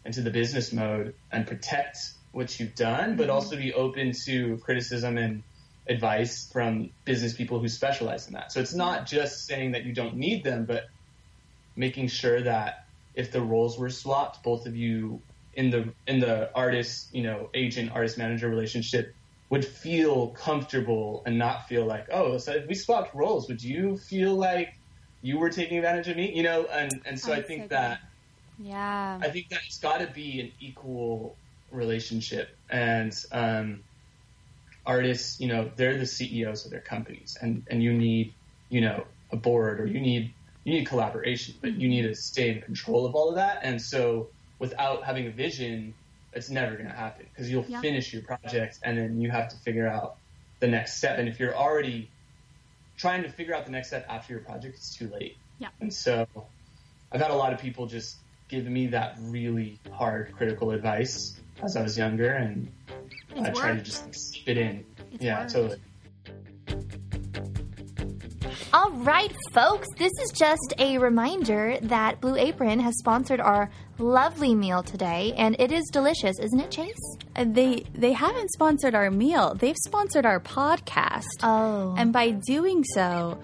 [0.04, 1.98] into the business mode and protect
[2.32, 5.44] what you've done, but also be open to criticism and
[5.88, 8.52] advice from business people who specialize in that.
[8.52, 10.86] So it's not just saying that you don't need them, but
[11.76, 15.22] making sure that if the roles were swapped, both of you
[15.54, 19.14] in the in the artist, you know, agent artist manager relationship
[19.50, 23.98] would feel comfortable and not feel like, oh, so if we swapped roles, would you
[23.98, 24.76] feel like
[25.22, 26.32] you were taking advantage of me?
[26.36, 28.02] You know, and and so Oh, I think so that
[28.60, 29.20] yeah.
[29.22, 31.36] I think that it's got to be an equal
[31.72, 33.80] relationship, and um,
[34.86, 38.34] artists, you know, they're the CEOs of their companies, and and you need,
[38.70, 40.34] you know, a board or you need
[40.64, 43.82] you need collaboration, but you need to stay in control of all of that, and
[43.82, 44.28] so
[44.60, 45.94] without having a vision,
[46.34, 47.82] it's never going to happen because you'll Yeah.
[47.82, 50.18] finish your project and then you have to figure out
[50.60, 52.10] the next step, and if you're already
[52.98, 55.38] trying to figure out the next step after your project, it's too late.
[55.58, 55.70] Yeah.
[55.80, 56.28] And so
[57.12, 58.18] I've had a lot of people just
[58.50, 62.70] give me that really hard critical advice as I was younger, and
[63.36, 64.86] It's I try to just keep it in.
[65.14, 65.52] It's yeah, worked.
[65.54, 65.80] totally.
[68.72, 74.56] All right, folks, this is just a reminder that Blue Apron has sponsored our lovely
[74.56, 76.96] meal today, and it is delicious, isn't it, Chase?
[77.36, 79.54] Uh, They they haven't sponsored our meal.
[79.56, 81.26] They've sponsored our podcast.
[81.44, 81.96] Oh.
[81.98, 83.40] And by doing so,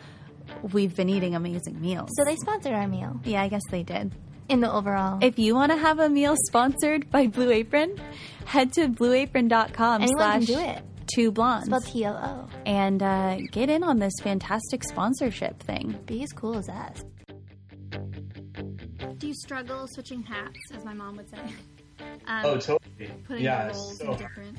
[0.73, 2.09] we've been eating amazing meals.
[2.17, 4.11] so they sponsored our meal yeah, I guess they did.
[4.47, 5.19] in the overall.
[5.21, 7.99] If you want to have a meal sponsored by Blue Apron,
[8.45, 10.81] head to blueapron.com Anyone slash can do it.
[11.15, 12.47] two blondes Spelled T O O.
[12.65, 15.97] and uh, get in on this fantastic sponsorship thing.
[16.05, 17.03] Be as cool as us.
[19.17, 21.37] Do you struggle switching hats, as my mom would say?
[22.27, 23.11] Um, Oh, totally.
[23.25, 24.57] putting yeah, roles so in different.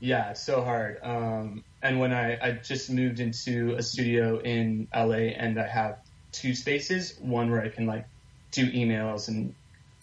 [0.00, 0.98] Yeah, it's so hard.
[1.02, 5.98] Um, and when I, I just moved into a studio in LA and I have
[6.32, 8.04] two spaces, one where I can like
[8.50, 9.54] do emails and,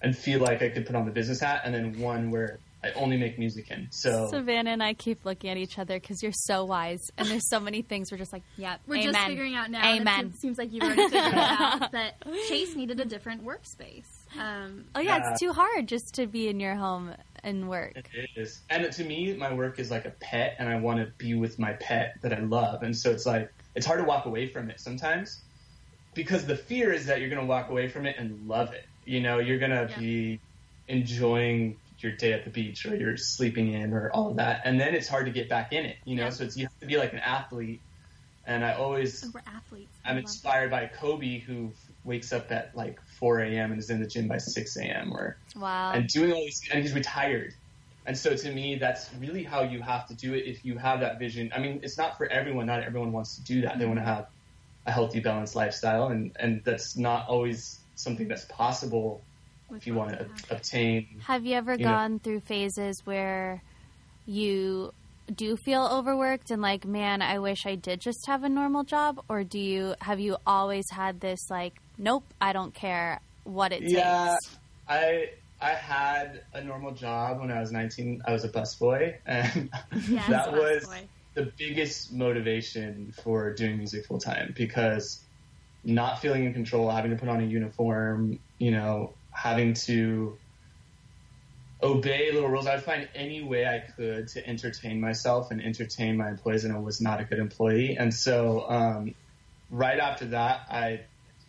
[0.01, 2.91] and feel like I could put on the business hat and then one where I
[2.91, 3.89] only make music in.
[3.91, 7.49] So, Savannah and I keep looking at each other because you're so wise, and there's
[7.49, 9.13] so many things we're just like, yep, We're amen.
[9.13, 9.81] just figuring out now.
[9.81, 10.19] and It Amen.
[10.31, 12.13] seems, seems like you've already figured it out that
[12.47, 14.05] Chase needed a different workspace.
[14.39, 15.29] Um, Oh yeah, Yeah.
[15.31, 17.13] it's too hard just to be in your home
[17.43, 17.93] and work.
[18.13, 18.61] It is.
[18.69, 21.59] And to me, my work is like a pet, and I want to be with
[21.59, 22.81] my pet that I love.
[22.83, 25.43] And so it's like, it's hard to walk away from it sometimes
[26.15, 28.85] because the fear is that you're going to walk away from it and love it.
[29.05, 29.99] You know, you're going to Yeah.
[29.99, 30.41] be
[30.87, 34.61] enjoying your day at the beach or you're sleeping in or all of that.
[34.65, 36.23] And then it's hard to get back in it, you know?
[36.23, 36.29] Yeah.
[36.29, 37.81] So it's, you have to be like an athlete.
[38.45, 39.95] And I always, we're athletes.
[40.03, 41.71] I'm inspired by Kobe who
[42.03, 43.71] wakes up at like 4 a.m.
[43.71, 45.13] and is in the gym by 6 a.m.
[45.13, 45.91] or Wow.
[45.93, 47.53] and doing all these, and he's retired.
[48.05, 51.01] And so to me, that's really how you have to do it if you have
[51.01, 51.51] that vision.
[51.55, 52.65] I mean, it's not for everyone.
[52.65, 53.77] Not everyone wants to do that.
[53.77, 53.95] They mm-hmm.
[53.95, 54.27] want to have
[54.87, 59.21] a healthy, balanced lifestyle, and and that's not always something that's possible
[59.75, 61.21] if you want to obtain.
[61.25, 63.61] Have you ever you know- gone through phases where
[64.25, 64.93] you
[65.35, 69.23] do feel overworked and like, man, I wish I did just have a normal job,
[69.29, 73.83] or do you have you always had this like, nope, I don't care what it
[73.85, 74.57] Yeah, takes?
[74.87, 75.29] I
[75.61, 78.21] I had a normal job when I was 19.
[78.25, 79.69] I was a busboy, and
[80.09, 81.07] Yes, that was busboy.
[81.35, 85.21] the biggest motivation for doing music full time because
[85.83, 90.37] not feeling in control, having to put on a uniform, you know, having to
[91.81, 92.67] obey little rules.
[92.67, 96.73] I would find any way I could to entertain myself and entertain my employees, and
[96.75, 97.95] I was not a good employee.
[97.97, 99.15] And so, um,
[99.69, 101.01] right after that, I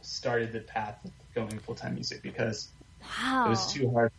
[0.03, 2.69] started the path of going full time music because
[3.03, 3.47] Wow.
[3.47, 4.13] it was too hard.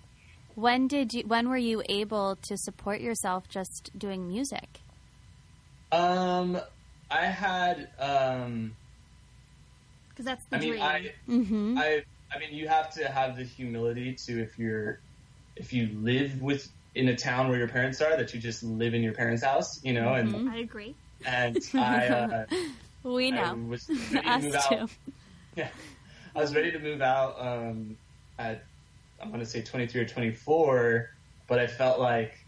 [0.55, 1.23] When did you?
[1.25, 4.81] When were you able to support yourself just doing music?
[5.93, 6.59] Um,
[7.09, 8.75] I had, um,
[10.09, 10.83] because that's the I mean, dream.
[10.83, 11.13] I.
[11.29, 11.77] Mm-hmm.
[11.77, 12.03] I
[12.33, 14.99] I mean, you have to have the humility to if you're
[15.55, 18.93] if you live with in a town where your parents are that you just live
[18.93, 20.95] in your parents' house, you know, and I agree.
[21.25, 22.45] and I uh,
[23.03, 23.55] we I know.
[23.67, 24.75] was ready to Us move too.
[24.75, 24.89] out.
[25.57, 25.67] Yeah,
[26.33, 27.97] I was ready to move out um,
[28.39, 28.63] at
[29.21, 31.09] I'm gonna say 23 or 24,
[31.47, 32.39] but I felt like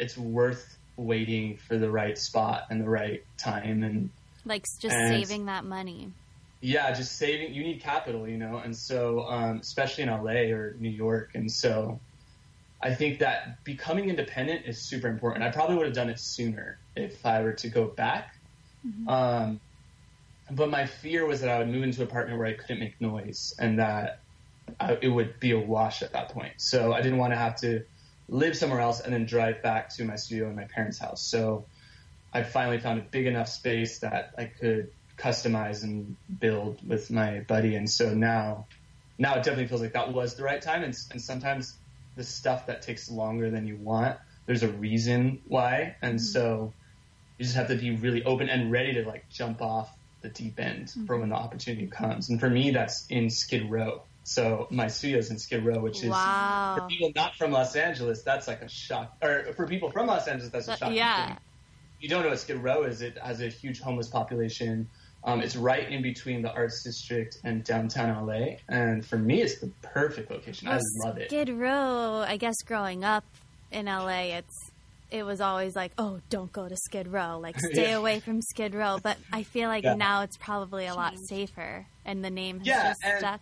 [0.00, 4.10] it's worth waiting for the right spot and the right time and
[4.44, 6.10] Like just And- saving that money.
[6.60, 7.54] Yeah, just saving.
[7.54, 11.50] You need capital, you know, and so um, especially in LA or New York, and
[11.50, 12.00] so
[12.82, 15.44] I think that becoming independent is super important.
[15.44, 18.28] I probably would have done it sooner if I were to go back.
[19.08, 19.60] Um,
[20.50, 23.00] but my fear was that I would move into an apartment where I couldn't make
[23.00, 24.20] noise, and that
[24.80, 26.54] I, it would be a wash at that point.
[26.58, 27.84] So I didn't want to have to
[28.28, 31.22] live somewhere else and then drive back to my studio in my parents' house.
[31.22, 31.66] So
[32.32, 34.88] I finally found a big enough space that I could
[35.18, 37.74] customize and build with my buddy.
[37.74, 38.66] And so now,
[39.18, 40.84] now it definitely feels like that was the right time.
[40.84, 41.74] And, and sometimes
[42.16, 45.96] the stuff that takes longer than you want, there's a reason why.
[46.02, 46.24] And mm-hmm.
[46.24, 46.72] so
[47.38, 50.58] you just have to be really open and ready to like jump off the deep
[50.58, 51.06] end mm-hmm.
[51.06, 52.30] for when the opportunity comes.
[52.30, 54.02] And for me, that's in Skid Row.
[54.24, 58.46] So my studio's in Skid Row, which is for people not from Los Angeles, that's
[58.46, 59.16] like a shock.
[59.22, 60.92] Or for people from Los Angeles, that's a shock.
[60.92, 61.38] yeah.
[61.98, 63.00] You don't know what Skid Row is.
[63.00, 64.90] It has a huge homeless population.
[65.24, 68.56] Um, it's right in between the Arts District and downtown LA.
[68.68, 70.68] And for me, it's the perfect location.
[70.68, 71.28] I love it.
[71.28, 73.24] Skid Row, I guess growing up
[73.70, 74.70] in LA, it's
[75.10, 77.96] it was always like, oh, don't go to Skid Row, like stay Yeah.
[77.96, 78.98] away from Skid Row.
[79.02, 79.94] But I feel like Yeah.
[79.94, 83.40] now it's probably a lot safer, and the name has Yeah, just and- stuck.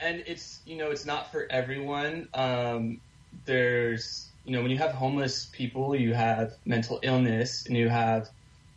[0.00, 2.28] and it's you know it's not for everyone.
[2.34, 3.00] Um,
[3.44, 8.28] there's you know when you have homeless people, you have mental illness, and you have,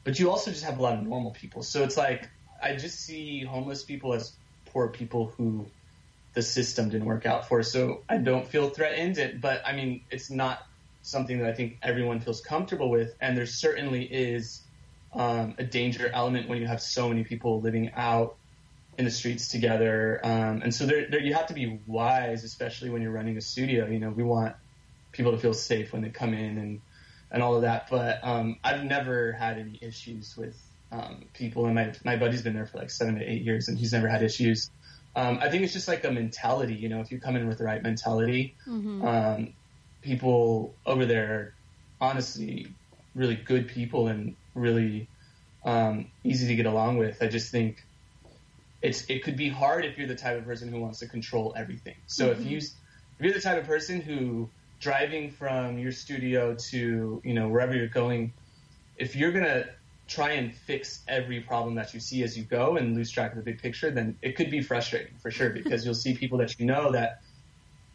[0.05, 1.63] but you also just have a lot of normal people.
[1.63, 2.29] So it's like
[2.61, 4.37] I just see homeless people as
[4.67, 5.73] poor people who
[6.33, 7.63] the system didn't work out for.
[7.63, 10.59] So I don't feel threatened, it- but I mean it's not
[11.01, 14.65] something that I think everyone feels comfortable with, and there certainly is
[15.13, 18.37] um, a danger element when you have so many people living out
[18.97, 20.19] in the streets together.
[20.23, 23.41] Um, and so there, there, you have to be wise, especially when you're running a
[23.41, 23.87] studio.
[23.87, 24.55] You know, we want
[25.13, 26.81] people to feel safe when they come in and,
[27.31, 27.87] and all of that.
[27.89, 32.53] But um, I've never had any issues with um, people, and my my buddy's been
[32.53, 34.69] there for like seven to eight years, and he's never had issues.
[35.15, 36.75] Um, I think it's just like a mentality.
[36.75, 38.55] You know, if you come in with the right mentality,
[39.07, 39.53] um,
[40.01, 41.55] people over there
[41.99, 42.75] are honestly
[43.15, 45.09] really good people and really
[45.65, 47.21] um, easy to get along with.
[47.21, 47.77] I just think
[48.81, 51.53] it's it could be hard if you're the type of person who wants to control
[51.57, 51.95] everything.
[52.07, 57.21] So if you if you're the type of person who driving from your studio to
[57.23, 58.33] you know wherever you're going,
[58.97, 59.65] if you're gonna
[60.07, 63.37] try and fix every problem that you see as you go and lose track of
[63.37, 66.59] the big picture, then it could be frustrating for sure because you'll see people that
[66.59, 67.21] you know that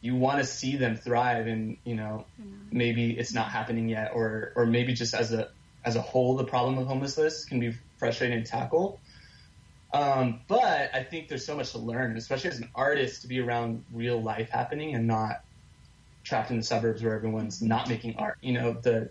[0.01, 2.25] you want to see them thrive and you know
[2.71, 5.51] maybe it's not happening yet or or maybe just as a
[5.85, 9.01] as a whole the problem of homelessness can be frustrating to tackle.
[9.93, 13.41] Um, but I think there's so much to learn, especially as an artist, to be
[13.41, 15.43] around real life happening and not
[16.27, 18.39] trapped in the suburbs where everyone's not making art.
[18.41, 19.11] You know, the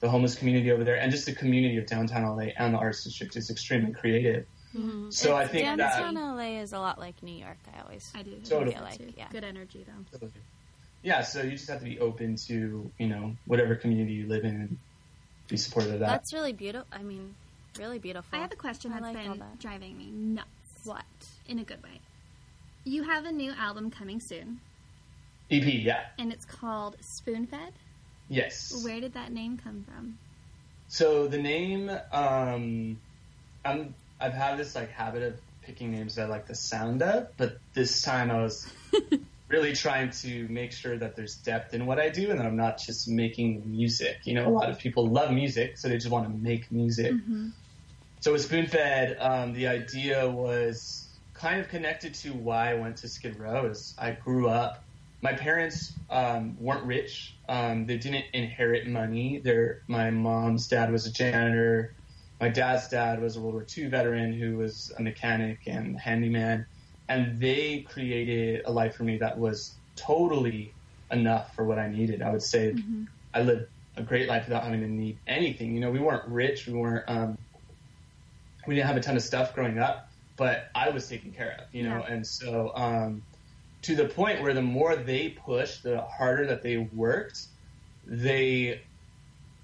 [0.00, 3.04] the homeless community over there and just the community of downtown LA and the arts
[3.04, 4.46] district is extremely creative.
[4.76, 5.10] Mm-hmm.
[5.10, 7.58] So I think downtown that LA is a lot like New York.
[7.74, 8.36] I always I do.
[8.44, 8.72] Totally.
[8.72, 9.28] feel like, yeah.
[9.30, 10.28] Good energy though.
[11.02, 14.44] yeah, so you just have to be open to you know whatever community you live
[14.44, 14.78] in and
[15.48, 16.08] be supportive of that.
[16.08, 16.86] That's really beautiful.
[16.92, 17.34] I mean,
[17.78, 18.38] really beautiful.
[18.38, 19.58] I have a question I that's like been that.
[19.58, 20.48] driving me nuts.
[20.84, 21.04] What?
[21.46, 22.00] In a good way.
[22.84, 24.60] You have a new album coming soon,
[25.50, 27.72] EP, yeah, and it's called Spoonfed.
[28.28, 28.82] yes.
[28.84, 30.18] Where did that name come from?
[30.88, 32.98] So the name, um,
[33.64, 37.28] I'm I've had this like habit of picking names that I like the sound of,
[37.36, 38.66] but this time I was
[39.48, 42.56] really trying to make sure that there's depth in what I do and that I'm
[42.56, 44.18] not just making music.
[44.24, 47.12] You know, a lot of people love music, so they just want to make music.
[48.20, 53.08] So with Spoonfed, um, the idea was kind of connected to why I went to
[53.08, 53.66] Skid Row.
[53.66, 54.84] Is I grew up.
[55.22, 57.36] My parents um, weren't rich.
[57.48, 59.40] Um, they didn't inherit money.
[59.44, 61.94] Their my mom's dad was a janitor.
[62.40, 66.66] My dad's dad was a World War II veteran who was a mechanic and handyman,
[67.08, 70.74] and they created a life for me that was totally
[71.10, 72.22] enough for what I needed.
[72.22, 72.72] I would say
[73.34, 75.74] I lived a great life without having to need anything.
[75.74, 76.66] You know, we weren't rich.
[76.66, 77.04] We weren't.
[77.08, 77.36] Um,
[78.66, 80.06] we didn't have a ton of stuff growing up,
[80.36, 82.12] but I was taken care of, you know, Yeah.
[82.14, 83.22] and so um,
[83.82, 87.46] to the point where the more they pushed, the harder that they worked,
[88.04, 88.80] they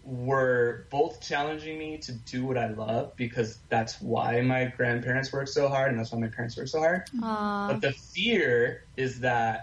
[0.03, 5.49] were both challenging me to do what I love because that's why my grandparents worked
[5.49, 7.03] so hard and that's why my parents worked so hard.
[7.23, 7.67] Aw.
[7.69, 9.63] But the fear is that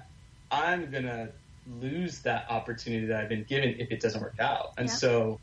[0.52, 1.30] I'm gonna
[1.66, 4.68] lose that opportunity that I've been given if it doesn't work out.
[4.78, 4.96] And Yeah.
[4.96, 5.42] so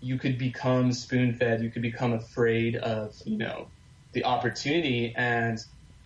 [0.00, 3.72] you could become spoon fed, you could become afraid of, you know,
[4.12, 5.58] the opportunity and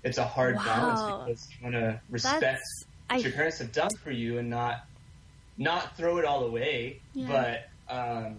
[0.05, 0.65] it's a hard Wow.
[0.65, 4.49] balance because you wanna respect That's- what I- your parents have done for you and
[4.51, 4.85] not
[5.61, 7.27] not throw it all away, Yeah.
[7.27, 8.39] but um,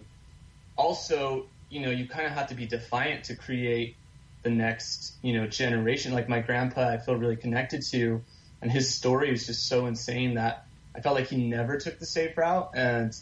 [0.77, 3.95] also, you know, you kind of have to be defiant to create
[4.43, 6.13] the next, you know, generation.
[6.13, 8.23] Like my grandpa, I feel really connected to,
[8.61, 12.05] and his story is just so insane that I felt like he never took the
[12.05, 13.13] safe route, and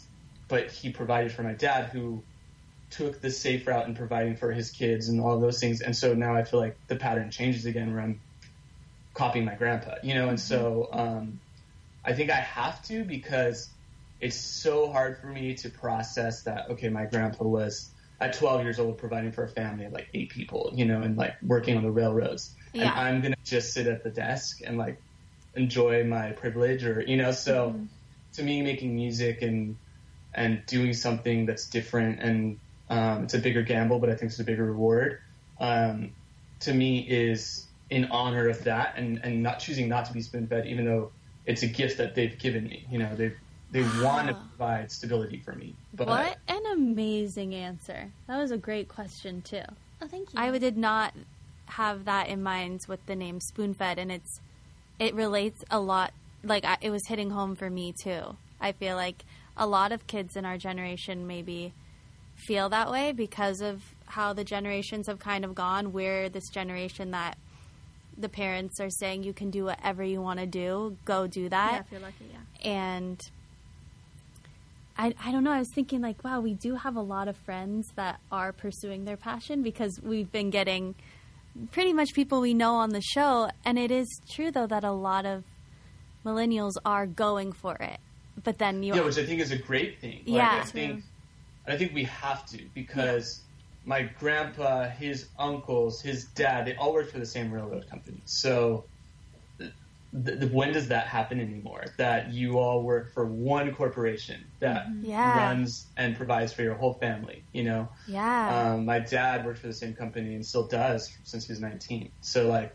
[0.46, 2.22] but he provided for my dad, who
[2.90, 5.80] took the safe route in providing for his kids and all of those things.
[5.82, 8.20] And so now I feel like the pattern changes again, where I'm
[9.18, 11.40] copying my grandpa, you know, and so um,
[12.04, 13.74] I think I have to because
[14.20, 16.70] it's so hard for me to process that.
[16.70, 20.30] Okay, my grandpa was at 12 years old providing for a family of like eight
[20.30, 22.92] people, you know, and like working on the railroads, and Yeah.
[22.94, 25.02] I'm gonna just sit at the desk and like
[25.54, 27.86] enjoy my privilege, or you know, so
[28.34, 29.76] to me, making music and
[30.32, 32.58] and doing something that's different and
[32.90, 35.18] um, it's a bigger gamble, but I think it's a bigger reward.
[35.60, 36.14] Um,
[36.60, 40.46] to me, is in honor of that and and not choosing not to be spoon
[40.46, 41.10] fed, even though
[41.46, 42.86] it's a gift that they've given me.
[42.90, 43.32] You know, they
[43.70, 45.74] they want to provide stability for me.
[45.94, 48.10] But What an amazing answer.
[48.26, 49.62] That was a great question too.
[50.00, 50.40] Oh, thank you.
[50.40, 51.14] I did not
[51.66, 54.40] have that in mind with the name Spoonfed, and it's
[54.98, 56.12] it relates a lot.
[56.42, 58.36] Like I, it was hitting home for me too.
[58.60, 59.24] I feel like
[59.56, 61.72] a lot of kids in our generation maybe
[62.36, 65.92] feel that way because of how the generations have kind of gone.
[65.92, 67.36] We're this generation that
[68.18, 71.72] the parents are saying you can do whatever you want to do, go do that.
[71.72, 72.70] yeah, that if you're lucky, yeah.
[72.70, 73.20] and
[75.00, 77.36] I, I don't know i was thinking like wow we do have a lot of
[77.36, 80.96] friends that are pursuing their passion because we've been getting
[81.70, 84.90] pretty much people we know on the show and it is true though that a
[84.90, 85.44] lot of
[86.26, 88.00] millennials are going for it
[88.44, 90.18] but then you yeah, which I think is a great thing.
[90.18, 90.60] Like, Yeah.
[90.62, 91.04] I think
[91.66, 93.42] I think we have to because
[93.88, 98.22] my grandpa, his uncles, his dad, they all worked for the same railroad company.
[98.26, 98.90] So
[99.60, 99.72] th-
[100.40, 101.94] th- when does that happen anymore?
[101.98, 105.22] That you all work for one corporation that Yeah.
[105.22, 107.88] runs and provides for your whole family, you know?
[108.06, 108.72] Yeah.
[108.74, 112.12] Um, my dad worked for the same company and still does since he was 19.
[112.20, 112.72] So like,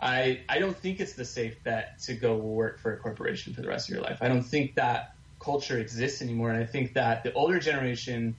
[0.00, 3.62] I I don't think it's the safe bet to go work for a corporation for
[3.62, 4.18] the rest of your life.
[4.20, 5.06] I don't think that
[5.42, 8.38] culture exists anymore, and I think that the older generation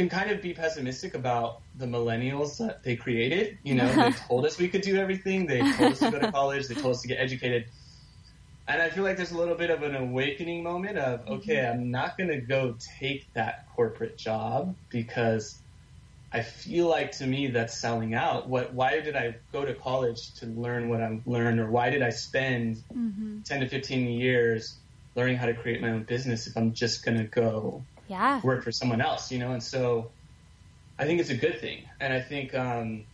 [0.00, 3.58] can kind of be pessimistic about the millennials that they created.
[3.62, 5.46] You know, they told us we could do everything.
[5.46, 6.68] They told us to go to college.
[6.68, 7.66] They told us to get educated.
[8.66, 11.32] And I feel like there's a little bit of an awakening moment of, mm-hmm.
[11.34, 15.58] okay, I'm not going to go take that corporate job because
[16.32, 18.48] I feel like to me that's selling out.
[18.48, 18.72] What?
[18.72, 22.10] Why did I go to college to learn what I've learned, or why did I
[22.10, 23.40] spend mm-hmm.
[23.42, 24.76] ten to fifteen years
[25.16, 28.40] learning how to create my own business if I'm just gonna go yeah.
[28.42, 29.30] work for someone else?
[29.32, 30.10] You know, and so
[30.98, 33.04] I think it's a good thing, and I think um,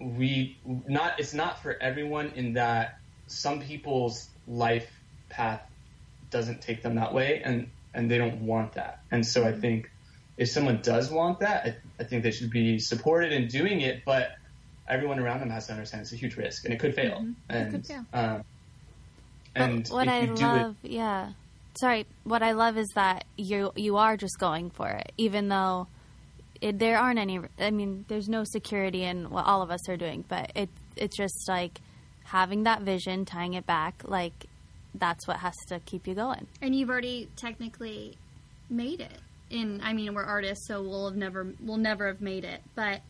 [0.00, 4.90] we not it's not for everyone in that some people's life
[5.28, 5.62] path
[6.30, 9.90] doesn't take them that way, and and they don't want that, and so I think
[10.38, 14.04] if someone does want that, I, I think they should be supported in doing it,
[14.04, 14.32] but
[14.88, 17.26] everyone around them has to understand it's a huge risk and it could fail.
[17.48, 18.04] And, could fail.
[18.12, 18.44] Um,
[19.54, 21.32] and what if I you do love, yeah.
[21.74, 25.88] Sorry, what I love is that you you are just going for it, even though
[26.60, 27.40] it, there aren't any.
[27.58, 31.16] I mean, there's no security in what all of us are doing, but it it's
[31.16, 31.80] just like
[32.24, 34.46] having that vision, tying it back, like
[34.94, 36.46] that's what has to keep you going.
[36.60, 38.16] And you've already technically
[38.68, 39.18] made it.
[39.50, 42.62] In I mean, we're artists, so we'll have never we'll never have made it.
[42.74, 43.00] But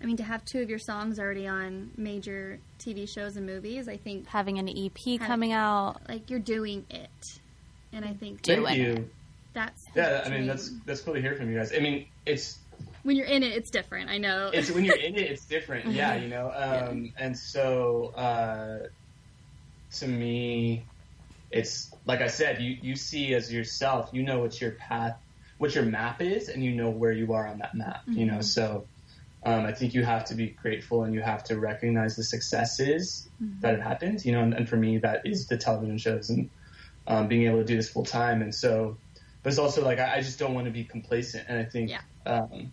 [0.00, 3.88] I mean, to have two of your songs already on major TV shows and movies,
[3.88, 7.10] I think Having an EP coming out, like you're doing it.
[7.92, 8.80] And I think Do Thank it.
[8.80, 9.10] you.
[9.52, 11.72] that's the Yeah, I mean that's that's cool to hear from you guys.
[11.74, 12.58] I mean, it's
[13.02, 14.10] when you're in it, it's different.
[14.10, 14.50] I know.
[14.52, 15.92] it's when you're in it, it's different.
[15.92, 16.50] Yeah, you know.
[16.54, 18.86] Um, And so, uh,
[19.98, 20.86] to me,
[21.50, 25.18] it's like I said, you you see as yourself, you know what your path,
[25.58, 28.02] what your map is, and you know where you are on that map.
[28.06, 28.86] You know, so.
[29.44, 33.28] Um, I think you have to be grateful and you have to recognize the successes
[33.60, 36.48] that have happened, you know, and, and for me, that is the television shows and
[37.06, 38.42] um, being able to do this full time.
[38.42, 38.98] And so,
[39.42, 41.46] but it's also like, I, I just don't want to be complacent.
[41.48, 42.00] And I think, Yeah.
[42.26, 42.72] um,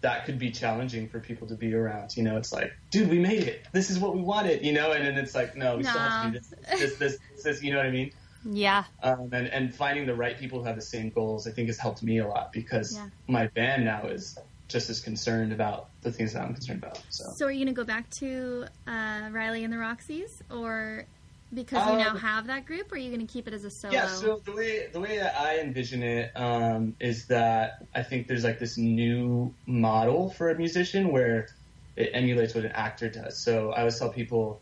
[0.00, 2.16] that could be challenging for people to be around.
[2.16, 3.66] You know, it's like, dude, we made it.
[3.72, 6.20] This is what we wanted, you know, and then it's like, no, we still have
[6.20, 8.12] to do this, this, this, this, you know what I mean?
[8.44, 11.66] yeah, Um, and, and finding the right people who have the same goals, I think
[11.66, 13.08] has helped me a lot because Yeah.
[13.26, 14.38] my band now is
[14.68, 17.02] just as concerned about the things that I'm concerned about.
[17.08, 21.06] So, So are you going to go back to uh, Riley and the Roxys, or
[21.52, 23.64] because you now Um, have that group, or are you going to keep it as
[23.64, 23.94] a solo?
[23.94, 24.06] yeah.
[24.08, 28.44] So the way the way that I envision it um, is that I think there's
[28.44, 31.48] like this new model for a musician where
[31.96, 33.38] it emulates what an actor does.
[33.38, 34.60] So I always tell people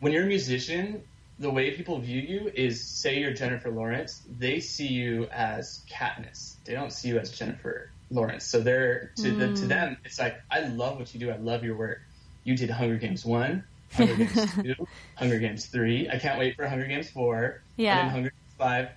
[0.00, 1.02] when you're a musician,
[1.38, 6.54] the way people view you is say you're Jennifer Lawrence, they see you as Katniss.
[6.64, 8.44] They don't see you as Jennifer Lawrence.
[8.44, 11.30] So they're to the, to them, it's like I love what you do.
[11.30, 12.00] I love your work.
[12.44, 14.86] You did Hunger Games one, Hunger Games two,
[15.16, 16.08] Hunger Games three.
[16.08, 17.62] I can't wait for Hunger Games four.
[17.76, 17.98] Yeah.
[17.98, 18.88] And then Hunger Games five.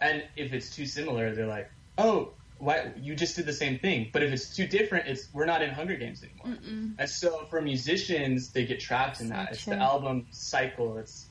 [0.00, 2.30] And if it's too similar, they're like, oh.
[2.58, 4.10] Why you just did the same thing?
[4.12, 6.58] But if it's too different, it's we're not in Hunger Games anymore.
[6.98, 9.52] And so for musicians, they get trapped in that.
[9.52, 9.76] It's true.
[9.76, 10.98] the album cycle.
[10.98, 11.24] It's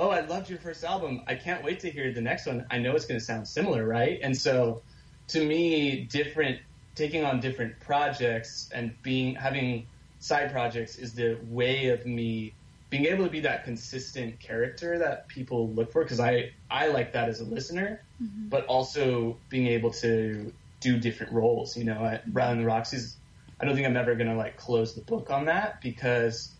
[0.00, 1.22] oh, I loved your first album.
[1.26, 2.66] I can't wait to hear the next one.
[2.70, 4.18] I know it's going to sound similar, right?
[4.22, 4.82] And so,
[5.28, 6.60] to me, different
[6.94, 9.86] taking on different projects and being having
[10.20, 12.52] side projects is the way of me
[12.90, 17.12] being able to be that consistent character that people look for because I I like
[17.12, 18.02] that as a listener,
[18.48, 21.76] but also being able to do different roles.
[21.76, 23.14] You know, at Rather than the Roxys,
[23.60, 26.50] I don't think I'm ever going to like close the book on that because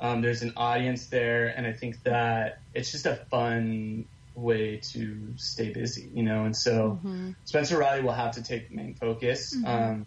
[0.00, 5.34] um, there's an audience there, and I think that it's just a fun way to
[5.36, 6.44] stay busy, you know.
[6.44, 6.98] And so
[7.44, 10.06] Spencer Riley will have to take the main focus, um,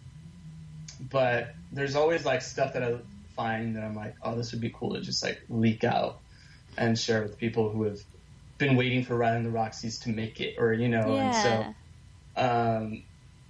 [1.10, 2.98] but there's always like stuff that I
[3.34, 6.20] find that I'm like, oh, this would be cool to just like leak out
[6.76, 7.98] and share with people who have
[8.58, 11.22] been waiting for Riley and the Roxys to make it, or you know, yeah.
[11.22, 11.74] and so
[12.36, 13.04] um,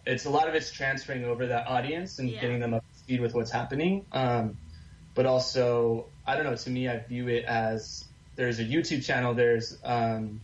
[0.07, 2.41] it's a lot of it's transferring over that audience and Yeah.
[2.41, 4.07] getting them up to speed with what's happening.
[4.13, 4.59] Um,
[5.15, 6.57] but also, I don't know.
[6.57, 8.03] To me, I view it as
[8.37, 10.41] there's a YouTube channel, there's um,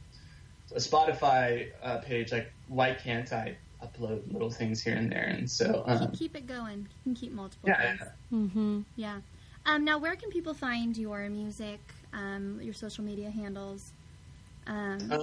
[0.72, 2.32] a Spotify uh, page.
[2.32, 5.24] Like, why can't I upload little things here and there?
[5.24, 6.80] And so, um, keep it going.
[6.80, 7.68] You can keep multiple.
[7.68, 8.10] yeah, things.
[8.32, 8.80] Mm-hmm.
[8.96, 9.20] Yeah.
[9.66, 11.80] Um, now, where can people find your music,
[12.12, 13.92] um, your social media handles?
[14.66, 15.18] Um, Uh,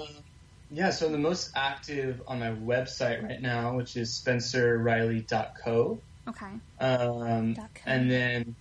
[0.70, 6.04] yeah, so I'm the most active on my website right now, which is spencerriley.co.
[6.28, 6.52] Okay.
[6.80, 7.64] Um, co.
[7.86, 8.56] and then,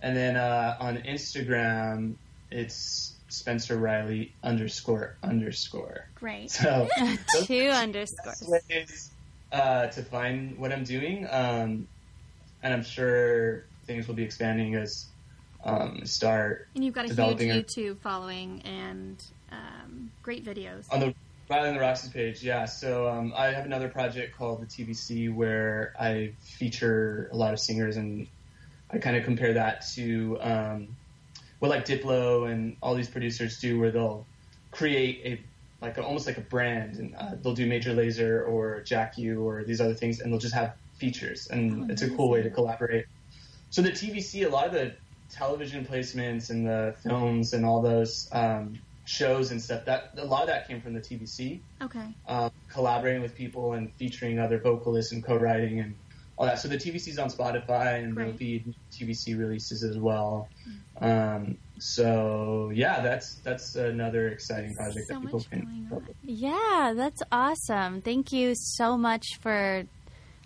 [0.00, 2.16] and then uh, on Instagram,
[2.50, 6.06] it's Spencer Riley underscore underscore.
[6.14, 6.50] Great.
[6.50, 6.88] So
[7.44, 8.42] Two underscores.
[8.46, 9.10] ways
[9.52, 11.88] uh, to find what I'm doing, um,
[12.62, 15.06] and I'm sure things will be expanding as
[15.64, 19.22] um, start And you've got a huge Developing a- YouTube following and
[19.52, 20.90] um, great videos.
[20.92, 21.14] on the
[21.48, 22.44] Riley and the Roxys page.
[22.44, 27.52] Yeah, so um, I have another project called the TVC where I feature a lot
[27.52, 28.28] of singers, and
[28.88, 30.96] I kind of compare that to um,
[31.60, 34.28] what like Diplo and all these producers do, where they'll
[34.72, 38.82] create a like a, almost like a brand, and uh, they'll do Major Lazer or
[38.82, 42.28] Jack U or these other things, and they'll just have features, and it's a cool
[42.28, 43.06] way to collaborate.
[43.70, 44.96] So the TVC, a lot of the
[45.30, 50.42] television placements and the films and all those um, shows and stuff, that a lot
[50.42, 52.14] of that came from the TVC Okay.
[52.28, 55.94] um, collaborating with people and featuring other vocalists and co-writing and
[56.40, 56.58] all that.
[56.58, 58.64] So the TVC's on Spotify and there'll Great.
[58.64, 60.48] be TVC releases as well.
[61.02, 65.60] Um, so yeah, that's that's another exciting project So that people much can.
[65.60, 66.08] going on.
[66.22, 68.00] Yeah, that's awesome.
[68.00, 69.84] Thank you so much for,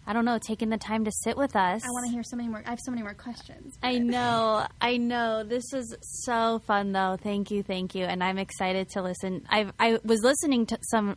[0.05, 1.85] I don't know, taking the time to sit with us.
[1.85, 2.63] I want to hear so many more.
[2.67, 3.79] I have so many more questions.
[3.81, 5.45] I know, I know.
[5.45, 7.17] This is so fun, though.
[7.23, 9.47] Thank you, thank you, and I'm excited to listen.
[9.49, 11.17] I I was listening to some.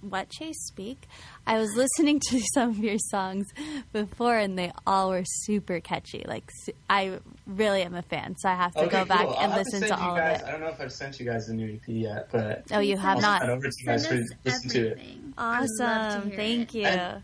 [0.00, 1.08] What Chase speak?
[1.46, 3.46] I was listening to some of your songs
[3.92, 6.24] before, and they all were super catchy.
[6.26, 9.34] Like su- I really am a fan, so I have to Okay, go back cool.
[9.38, 10.92] I'll and listen to, to, send you all guys, of I don't know if I've
[10.92, 13.40] sent you guys the new EP yet, but Oh, you have I'll not.
[13.40, 14.90] send it over to you guys Send for listen to it.
[14.92, 15.32] everything.
[15.36, 16.78] To Awesome, thank it.
[16.78, 16.86] you.
[16.86, 17.22] And-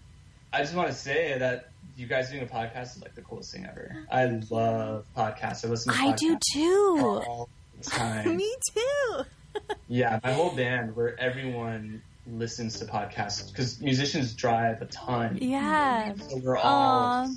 [0.53, 3.53] I just want to say that you guys doing a podcast is like the coolest
[3.53, 4.05] thing ever.
[4.11, 5.65] I love podcasts.
[5.65, 7.23] I listen to I do too.
[7.29, 7.49] all
[7.81, 8.37] the time.
[8.37, 9.23] Me too.
[9.89, 15.39] Yeah, my whole band where everyone listens to podcasts because musicians drive a ton.
[15.41, 16.15] Yeah.
[16.15, 17.29] So we're all Aw.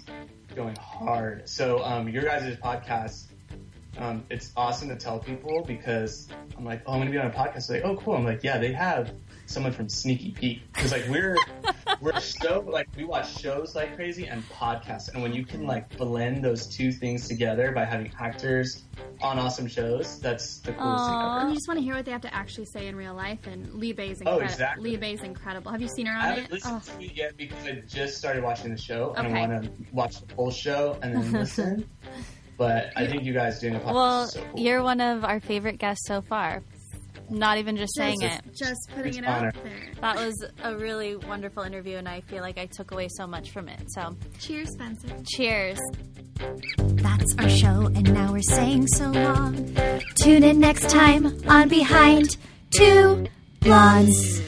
[0.56, 1.48] going hard.
[1.50, 3.26] So um, your guys' podcast,
[3.98, 6.28] um, it's awesome to tell people because
[6.58, 7.68] I'm like, oh, I'm gonna be on a podcast.
[7.68, 8.16] They're like, oh, cool.
[8.16, 9.12] I'm like, yeah, they have
[9.48, 11.36] someone from Sneaky Pete because like we're
[12.02, 15.96] we're so like we watch shows like crazy and podcasts, and when you can like
[15.98, 18.84] blend those two things together by having actors
[19.22, 21.08] on awesome shows, that's the coolest Aw.
[21.08, 21.50] thing And ever.
[21.50, 23.48] you just want to hear what they have to actually say in real life.
[23.48, 24.42] And Libe's Oh, incredible.
[24.42, 24.92] exactly.
[24.98, 25.72] Libe's incredible.
[25.72, 26.52] Have you seen her on I haven't it?
[26.52, 29.38] listened Oh, to it yet because I just started watching the show and Okay.
[29.44, 31.90] I want to watch the whole show and then listen.
[32.58, 34.60] but I think you guys doing a podcast Well, so cool.
[34.60, 36.64] you're one of our favorite guests so far.
[37.30, 38.56] Not even just saying just, it.
[38.58, 39.48] just putting It's it honor.
[39.48, 39.92] out there.
[40.02, 43.52] That was a really wonderful interview, and I feel like I took away so much
[43.52, 43.82] from it.
[43.90, 45.10] So, Cheers, Spencer.
[45.28, 45.80] cheers.
[46.78, 49.76] That's our show, and now we're saying so long.
[50.22, 52.38] Tune in next time on Behind
[52.72, 53.26] Two
[53.62, 54.42] Blondes.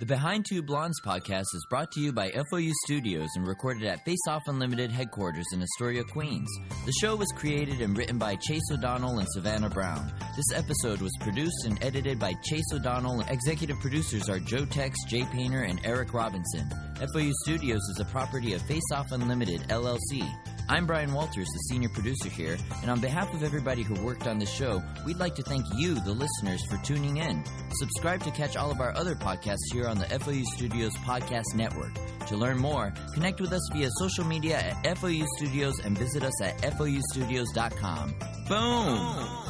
[0.00, 4.04] The Behind Two Blondes podcast is brought to you by FOU Studios and recorded at
[4.04, 6.48] Face Off Unlimited headquarters in Astoria, Queens.
[6.84, 10.12] The show was created and written by Chase O'Donnell and Savannah Brown.
[10.34, 13.20] This episode was produced and edited by Chase O'Donnell.
[13.28, 16.68] Executive producers are Joe Tex, Jay Painter, and Eric Robinson.
[16.98, 20.22] FOU Studios is a property of Face Off Unlimited LLC.
[20.68, 24.38] I'm Brian Walters, the senior producer here, and on behalf of everybody who worked on
[24.38, 27.44] the show, we'd like to thank you, the listeners, for tuning in.
[27.74, 31.92] Subscribe to catch all of our other podcasts here on the FOU Studios Podcast Network.
[32.28, 36.42] To learn more, connect with us via social media at FOU Studios and visit us
[36.42, 38.14] at FOUstudios.com.
[38.48, 39.43] Boom!